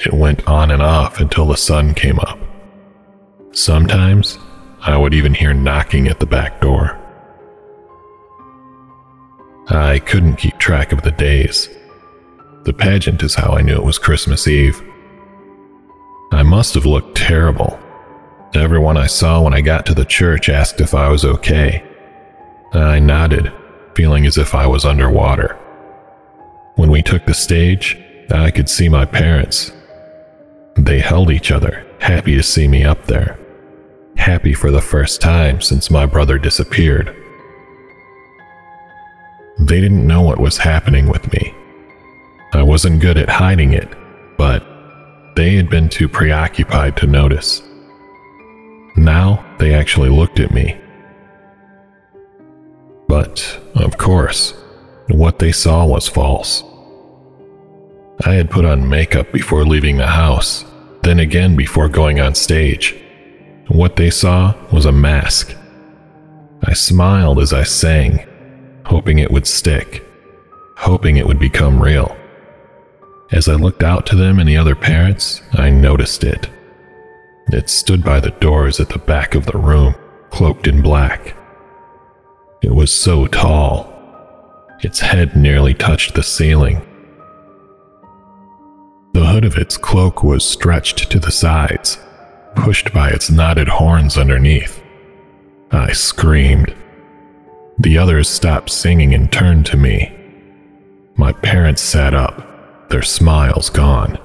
it 0.00 0.12
went 0.12 0.46
on 0.46 0.70
and 0.70 0.82
off 0.82 1.20
until 1.20 1.46
the 1.46 1.56
sun 1.56 1.94
came 1.94 2.18
up. 2.20 2.38
Sometimes 3.52 4.38
I 4.82 4.96
would 4.96 5.14
even 5.14 5.32
hear 5.32 5.54
knocking 5.54 6.06
at 6.06 6.20
the 6.20 6.26
back 6.26 6.60
door. 6.60 6.98
I 9.68 9.98
couldn't 10.00 10.36
keep 10.36 10.58
track 10.58 10.92
of 10.92 11.02
the 11.02 11.12
days. 11.12 11.70
The 12.64 12.74
pageant 12.74 13.22
is 13.22 13.34
how 13.34 13.52
I 13.52 13.62
knew 13.62 13.74
it 13.74 13.84
was 13.84 13.98
Christmas 13.98 14.46
Eve. 14.46 14.82
I 16.30 16.42
must 16.42 16.74
have 16.74 16.84
looked 16.84 17.16
terrible. 17.16 17.78
Everyone 18.54 18.98
I 18.98 19.06
saw 19.06 19.40
when 19.40 19.54
I 19.54 19.62
got 19.62 19.86
to 19.86 19.94
the 19.94 20.04
church 20.04 20.50
asked 20.50 20.80
if 20.80 20.94
I 20.94 21.08
was 21.08 21.24
okay. 21.24 21.82
I 22.72 22.98
nodded, 22.98 23.52
feeling 23.94 24.26
as 24.26 24.38
if 24.38 24.54
I 24.54 24.66
was 24.66 24.84
underwater. 24.84 25.58
When 26.76 26.90
we 26.90 27.02
took 27.02 27.26
the 27.26 27.34
stage, 27.34 27.98
I 28.30 28.50
could 28.50 28.68
see 28.68 28.88
my 28.88 29.04
parents. 29.04 29.72
They 30.76 31.00
held 31.00 31.30
each 31.30 31.50
other, 31.50 31.86
happy 32.00 32.34
to 32.34 32.42
see 32.42 32.66
me 32.66 32.84
up 32.84 33.04
there 33.06 33.38
happy 34.22 34.54
for 34.54 34.70
the 34.70 34.80
first 34.80 35.20
time 35.20 35.60
since 35.60 35.90
my 35.90 36.06
brother 36.06 36.38
disappeared. 36.38 37.14
They 39.58 39.80
didn't 39.80 40.06
know 40.06 40.22
what 40.22 40.38
was 40.38 40.58
happening 40.58 41.08
with 41.08 41.32
me. 41.32 41.54
I 42.52 42.62
wasn't 42.62 43.00
good 43.00 43.18
at 43.18 43.28
hiding 43.28 43.72
it, 43.72 43.88
but 44.36 44.64
they 45.34 45.56
had 45.56 45.68
been 45.68 45.88
too 45.88 46.08
preoccupied 46.08 46.96
to 46.98 47.06
notice. 47.06 47.62
Now 48.96 49.44
they 49.58 49.74
actually 49.74 50.10
looked 50.10 50.38
at 50.38 50.52
me. 50.52 50.78
But, 53.12 53.60
of 53.74 53.98
course, 53.98 54.54
what 55.08 55.38
they 55.38 55.52
saw 55.52 55.84
was 55.84 56.08
false. 56.08 56.64
I 58.24 58.32
had 58.32 58.50
put 58.50 58.64
on 58.64 58.88
makeup 58.88 59.30
before 59.30 59.66
leaving 59.66 59.98
the 59.98 60.06
house, 60.06 60.64
then 61.02 61.18
again 61.18 61.54
before 61.54 61.90
going 61.90 62.20
on 62.20 62.34
stage. 62.34 62.96
What 63.68 63.96
they 63.96 64.08
saw 64.08 64.54
was 64.72 64.86
a 64.86 64.92
mask. 64.92 65.54
I 66.64 66.72
smiled 66.72 67.38
as 67.38 67.52
I 67.52 67.64
sang, 67.64 68.26
hoping 68.86 69.18
it 69.18 69.30
would 69.30 69.46
stick, 69.46 70.02
hoping 70.78 71.18
it 71.18 71.26
would 71.26 71.38
become 71.38 71.82
real. 71.82 72.16
As 73.30 73.46
I 73.46 73.56
looked 73.56 73.82
out 73.82 74.06
to 74.06 74.16
them 74.16 74.38
and 74.38 74.48
the 74.48 74.56
other 74.56 74.74
parents, 74.74 75.42
I 75.52 75.68
noticed 75.68 76.24
it. 76.24 76.48
It 77.48 77.68
stood 77.68 78.02
by 78.02 78.20
the 78.20 78.30
doors 78.40 78.80
at 78.80 78.88
the 78.88 78.98
back 78.98 79.34
of 79.34 79.44
the 79.44 79.58
room, 79.58 79.96
cloaked 80.30 80.66
in 80.66 80.80
black. 80.80 81.36
It 82.62 82.74
was 82.74 82.92
so 82.92 83.26
tall. 83.26 83.92
Its 84.80 85.00
head 85.00 85.36
nearly 85.36 85.74
touched 85.74 86.14
the 86.14 86.22
ceiling. 86.22 86.80
The 89.14 89.26
hood 89.26 89.44
of 89.44 89.56
its 89.56 89.76
cloak 89.76 90.22
was 90.22 90.44
stretched 90.44 91.10
to 91.10 91.18
the 91.18 91.32
sides, 91.32 91.98
pushed 92.54 92.92
by 92.92 93.10
its 93.10 93.30
knotted 93.30 93.68
horns 93.68 94.16
underneath. 94.16 94.82
I 95.70 95.92
screamed. 95.92 96.74
The 97.78 97.98
others 97.98 98.28
stopped 98.28 98.70
singing 98.70 99.14
and 99.14 99.30
turned 99.30 99.66
to 99.66 99.76
me. 99.76 100.12
My 101.16 101.32
parents 101.32 101.82
sat 101.82 102.14
up, 102.14 102.88
their 102.90 103.02
smiles 103.02 103.70
gone. 103.70 104.18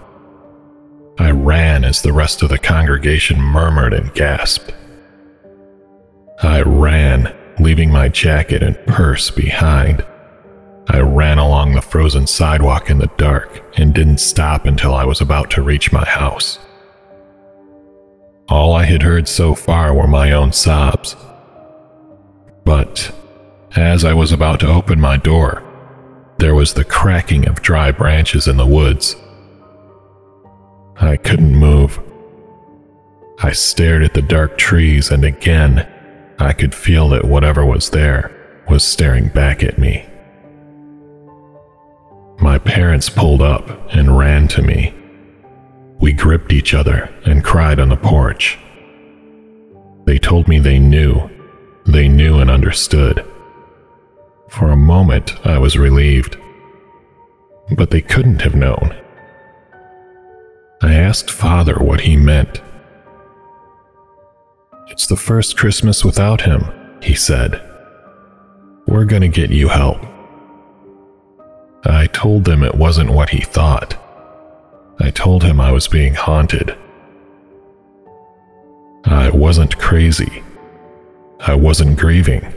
I 1.20 1.32
ran 1.32 1.84
as 1.84 2.02
the 2.02 2.14
rest 2.14 2.44
of 2.44 2.50
the 2.50 2.60
congregation 2.60 3.42
murmured 3.42 3.94
and 3.94 4.14
gasped. 4.14 4.74
I 6.42 6.62
ran, 6.62 7.36
leaving 7.60 7.92
my 7.92 8.10
jacket 8.10 8.64
and 8.64 8.78
purse 8.86 9.32
behind. 9.32 10.06
I 10.90 11.00
ran 11.00 11.38
along 11.38 11.74
the 11.74 11.82
frozen 11.82 12.28
sidewalk 12.28 12.90
in 12.90 13.00
the 13.00 13.12
dark 13.18 13.62
and 13.78 13.94
didn't 13.94 14.20
stop 14.20 14.66
until 14.66 14.94
I 14.94 15.04
was 15.04 15.20
about 15.20 15.50
to 15.52 15.62
reach 15.62 15.92
my 15.92 16.06
house. 16.06 16.60
All 18.48 18.74
I 18.74 18.86
had 18.86 19.04
heard 19.04 19.28
so 19.28 19.54
far 19.54 19.94
were 19.94 20.08
my 20.08 20.32
own 20.32 20.54
sobs. 20.54 21.16
But 22.64 23.14
as 23.76 24.06
I 24.06 24.14
was 24.14 24.32
about 24.32 24.62
to 24.62 24.68
open 24.68 25.02
my 25.02 25.18
door, 25.18 25.64
there 26.40 26.56
was 26.56 26.74
the 26.74 26.86
cracking 26.86 27.48
of 27.48 27.62
dry 27.62 27.92
branches 27.92 28.48
in 28.48 28.58
the 28.58 28.66
woods. 28.66 29.16
I 31.00 31.18
couldn't 31.18 31.56
move. 31.56 32.00
I 33.40 33.52
stared 33.52 34.04
at 34.04 34.14
the 34.14 34.22
dark 34.22 34.58
trees, 34.58 35.12
and 35.12 35.26
again, 35.26 35.88
I 36.40 36.54
could 36.54 36.76
feel 36.76 37.10
that 37.10 37.26
whatever 37.26 37.66
was 37.66 37.90
there 37.90 38.32
was 38.70 38.84
staring 38.84 39.30
back 39.30 39.64
at 39.64 39.78
me. 39.78 40.06
My 42.40 42.60
parents 42.60 43.10
pulled 43.10 43.42
up 43.42 43.94
and 43.94 44.18
ran 44.18 44.48
to 44.50 44.62
me. 44.62 44.94
We 46.00 46.14
gripped 46.14 46.54
each 46.54 46.74
other 46.76 47.12
and 47.26 47.44
cried 47.44 47.80
on 47.80 47.90
the 47.90 47.98
porch. 47.98 48.60
They 50.06 50.20
told 50.20 50.48
me 50.48 50.60
they 50.60 50.78
knew. 50.78 51.30
They 51.88 52.08
knew 52.08 52.40
and 52.40 52.52
understood. 52.52 53.26
For 54.50 54.70
a 54.70 54.78
moment, 54.78 55.36
I 55.46 55.58
was 55.58 55.78
relieved. 55.78 56.38
But 57.76 57.90
they 57.90 58.02
couldn't 58.02 58.42
have 58.42 58.56
known. 58.56 58.96
I 60.82 60.94
asked 60.94 61.32
Father 61.32 61.76
what 61.76 62.02
he 62.02 62.16
meant. 62.16 62.62
It's 64.98 65.06
the 65.06 65.16
first 65.16 65.56
Christmas 65.58 66.04
without 66.04 66.42
him, 66.42 66.72
he 67.04 67.14
said. 67.14 67.62
We're 68.88 69.06
gonna 69.06 69.28
get 69.28 69.52
you 69.52 69.68
help. 69.68 70.04
I 71.86 72.08
told 72.08 72.46
them 72.46 72.64
it 72.64 72.74
wasn't 72.74 73.12
what 73.12 73.30
he 73.30 73.42
thought. 73.42 73.96
I 75.00 75.12
told 75.12 75.44
him 75.44 75.62
I 75.62 75.72
was 75.72 75.88
being 75.88 76.16
haunted. 76.16 76.76
I 79.06 79.30
wasn't 79.30 79.78
crazy. 79.78 80.42
I 81.42 81.54
wasn't 81.54 82.00
grieving. 82.00 82.52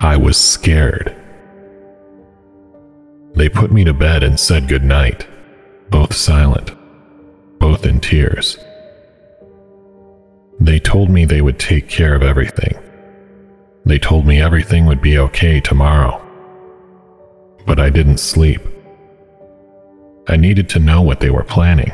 I 0.00 0.18
was 0.18 0.36
scared. 0.36 1.16
They 3.36 3.48
put 3.48 3.72
me 3.72 3.84
to 3.84 3.94
bed 3.94 4.22
and 4.22 4.38
said 4.38 4.68
goodnight, 4.68 5.26
both 5.88 6.12
silent, 6.12 6.72
both 7.58 7.86
in 7.86 8.00
tears. 8.00 8.58
They 10.62 10.78
told 10.78 11.10
me 11.10 11.24
they 11.24 11.42
would 11.42 11.58
take 11.58 11.88
care 11.88 12.14
of 12.14 12.22
everything. 12.22 12.78
They 13.84 13.98
told 13.98 14.24
me 14.24 14.40
everything 14.40 14.86
would 14.86 15.02
be 15.02 15.18
okay 15.18 15.58
tomorrow. 15.58 16.24
But 17.66 17.80
I 17.80 17.90
didn't 17.90 18.18
sleep. 18.18 18.60
I 20.28 20.36
needed 20.36 20.68
to 20.68 20.78
know 20.78 21.02
what 21.02 21.18
they 21.18 21.30
were 21.30 21.42
planning. 21.42 21.92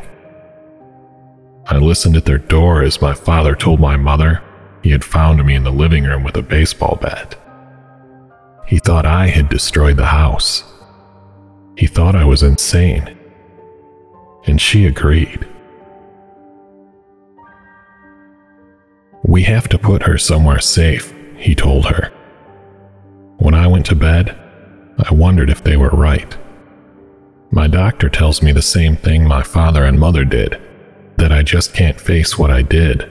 I 1.65 1.79
listened 1.79 2.15
at 2.17 2.27
their 2.27 2.37
door 2.37 2.83
as 2.83 3.01
my 3.01 3.15
father 3.15 3.55
told 3.55 3.81
my 3.81 3.97
mother 3.97 4.43
he 4.83 4.91
had 4.91 5.03
found 5.03 5.43
me 5.47 5.55
in 5.55 5.65
the 5.65 5.73
living 5.73 6.05
room 6.05 6.23
with 6.23 6.37
a 6.37 6.43
baseball 6.43 6.99
bat. 7.01 7.37
He 8.67 8.79
thought 8.81 9.07
I 9.07 9.29
had 9.29 9.49
destroyed 9.49 9.97
the 9.97 10.05
house. 10.05 10.63
He 11.79 11.87
thought 11.87 12.15
I 12.15 12.27
was 12.27 12.43
insane. 12.43 13.17
And 14.47 14.61
she 14.61 14.85
agreed. 14.85 15.49
We 19.29 19.43
have 19.43 19.69
to 19.69 19.79
put 19.79 20.05
her 20.05 20.17
somewhere 20.17 20.59
safe, 20.59 21.13
he 21.37 21.55
told 21.55 21.85
her. 21.85 22.11
When 23.37 23.53
I 23.53 23.67
went 23.67 23.85
to 23.87 23.95
bed, 23.95 24.35
I 24.99 25.13
wondered 25.13 25.51
if 25.51 25.63
they 25.63 25.77
were 25.77 25.91
right. 25.91 26.35
My 27.51 27.67
doctor 27.67 28.09
tells 28.09 28.41
me 28.41 28.53
the 28.53 28.63
same 28.63 28.97
thing 28.97 29.29
my 29.29 29.43
father 29.43 29.85
and 29.85 30.01
mother 30.01 30.25
did 30.25 30.59
that 31.19 31.31
I 31.31 31.43
just 31.43 31.75
can't 31.75 32.01
face 32.01 32.39
what 32.39 32.51
I 32.51 32.63
did. 32.63 33.07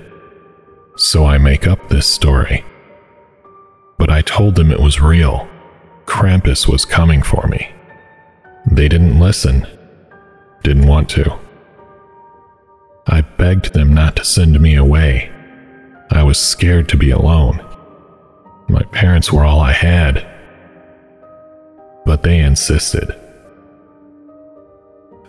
So 0.96 1.24
I 1.24 1.38
make 1.38 1.68
up 1.68 1.88
this 1.88 2.08
story. 2.08 2.66
But 4.00 4.10
I 4.10 4.24
told 4.24 4.56
them 4.56 4.72
it 4.72 4.80
was 4.80 5.00
real. 5.00 5.48
Krampus 6.06 6.68
was 6.68 6.84
coming 6.84 7.22
for 7.22 7.46
me. 7.46 7.70
They 8.72 8.90
didn't 8.90 9.20
listen, 9.20 9.68
didn't 10.64 10.88
want 10.88 11.10
to. 11.10 11.38
I 13.06 13.22
begged 13.22 13.76
them 13.76 13.94
not 13.94 14.16
to 14.16 14.26
send 14.26 14.60
me 14.60 14.74
away. 14.74 15.32
I 16.12 16.24
was 16.24 16.38
scared 16.40 16.90
to 16.90 16.98
be 16.98 17.12
alone. 17.12 17.64
My 18.70 18.84
parents 18.84 19.32
were 19.32 19.44
all 19.44 19.60
I 19.60 19.74
had. 19.74 20.26
But 22.06 22.24
they 22.24 22.40
insisted. 22.40 23.14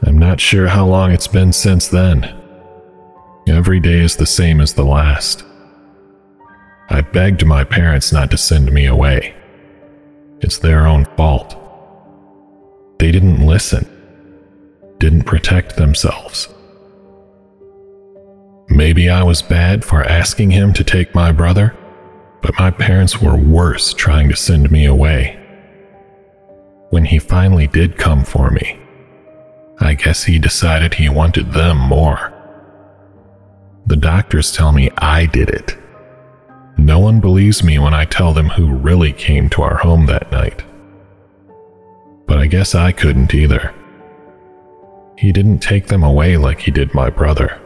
I'm 0.02 0.18
not 0.18 0.40
sure 0.40 0.68
how 0.68 0.86
long 0.86 1.10
it's 1.10 1.26
been 1.26 1.52
since 1.52 1.88
then. 1.88 2.34
Every 3.48 3.80
day 3.80 4.00
is 4.00 4.16
the 4.16 4.26
same 4.26 4.60
as 4.60 4.74
the 4.74 4.84
last. 4.84 5.44
I 6.90 7.00
begged 7.00 7.44
my 7.44 7.64
parents 7.64 8.12
not 8.12 8.30
to 8.30 8.38
send 8.38 8.72
me 8.72 8.86
away. 8.86 9.34
It's 10.40 10.58
their 10.58 10.86
own 10.86 11.04
fault. 11.16 11.56
They 12.98 13.10
didn't 13.10 13.44
listen, 13.44 13.86
didn't 14.98 15.24
protect 15.24 15.76
themselves. 15.76 16.48
Maybe 18.70 19.08
I 19.08 19.22
was 19.22 19.40
bad 19.40 19.84
for 19.84 20.04
asking 20.04 20.50
him 20.50 20.72
to 20.74 20.84
take 20.84 21.14
my 21.14 21.32
brother, 21.32 21.76
but 22.42 22.58
my 22.58 22.70
parents 22.70 23.20
were 23.20 23.36
worse 23.36 23.94
trying 23.94 24.28
to 24.28 24.36
send 24.36 24.70
me 24.70 24.84
away. 24.84 25.38
When 26.90 27.04
he 27.04 27.18
finally 27.18 27.66
did 27.66 27.96
come 27.96 28.24
for 28.24 28.50
me, 28.50 28.78
I 29.80 29.94
guess 29.94 30.24
he 30.24 30.38
decided 30.38 30.94
he 30.94 31.08
wanted 31.08 31.52
them 31.52 31.78
more. 31.78 32.32
The 33.86 33.96
doctors 33.96 34.52
tell 34.52 34.72
me 34.72 34.90
I 34.98 35.26
did 35.26 35.48
it. 35.48 35.76
No 36.76 36.98
one 36.98 37.20
believes 37.20 37.64
me 37.64 37.78
when 37.78 37.94
I 37.94 38.04
tell 38.04 38.32
them 38.32 38.50
who 38.50 38.72
really 38.72 39.12
came 39.12 39.48
to 39.50 39.62
our 39.62 39.76
home 39.78 40.06
that 40.06 40.30
night. 40.30 40.62
But 42.26 42.38
I 42.38 42.46
guess 42.46 42.74
I 42.74 42.92
couldn't 42.92 43.34
either. 43.34 43.74
He 45.16 45.32
didn't 45.32 45.58
take 45.60 45.86
them 45.86 46.04
away 46.04 46.36
like 46.36 46.60
he 46.60 46.70
did 46.70 46.94
my 46.94 47.10
brother. 47.10 47.60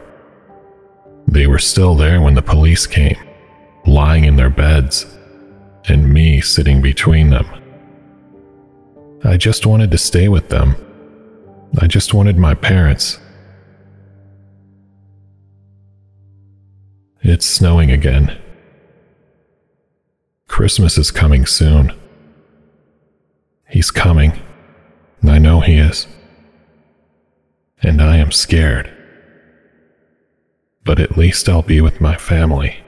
They 1.33 1.47
were 1.47 1.59
still 1.59 1.95
there 1.95 2.21
when 2.21 2.35
the 2.35 2.43
police 2.43 2.87
came, 2.87 3.19
lying 3.87 4.25
in 4.25 4.37
their 4.37 4.51
beds, 4.51 5.07
and 5.89 6.13
me 6.13 6.41
sitting 6.41 6.81
between 6.81 7.31
them. 7.31 7.47
I 9.25 9.37
just 9.37 9.67
wanted 9.67 9.91
to 9.91 9.99
stay 9.99 10.29
with 10.29 10.49
them 10.49 10.77
I 11.81 11.87
just 11.87 12.13
wanted 12.13 12.37
my 12.37 12.55
parents. 12.55 13.19
It's 17.23 17.47
snowing 17.47 17.91
again. 17.91 18.39
Christmas 20.49 20.99
is 20.99 21.11
coming 21.11 21.47
soon. 21.47 21.95
He's 23.69 23.91
coming. 23.91 24.39
I 25.27 25.39
know 25.39 25.61
he 25.61 25.79
is. 25.79 26.07
And 27.83 28.03
I 28.03 28.19
am 28.19 28.33
scared. 28.33 28.93
But 30.85 30.99
at 30.99 31.17
least 31.17 31.49
I'll 31.49 31.63
be 31.63 31.81
with 31.81 32.01
my 32.01 32.17
family. 32.17 32.83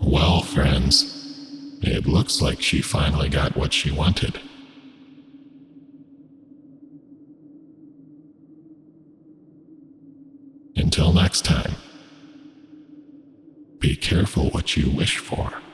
Well, 0.00 0.42
friends, 0.42 1.78
it 1.82 2.06
looks 2.06 2.40
like 2.40 2.62
she 2.62 2.80
finally 2.80 3.28
got 3.28 3.56
what 3.56 3.72
she 3.72 3.90
wanted. 3.90 4.38
Until 10.76 11.12
next 11.12 11.44
time, 11.44 11.74
be 13.80 13.96
careful 13.96 14.50
what 14.66 14.76
you 14.76 14.90
wish 14.90 15.18
for. 15.18 15.65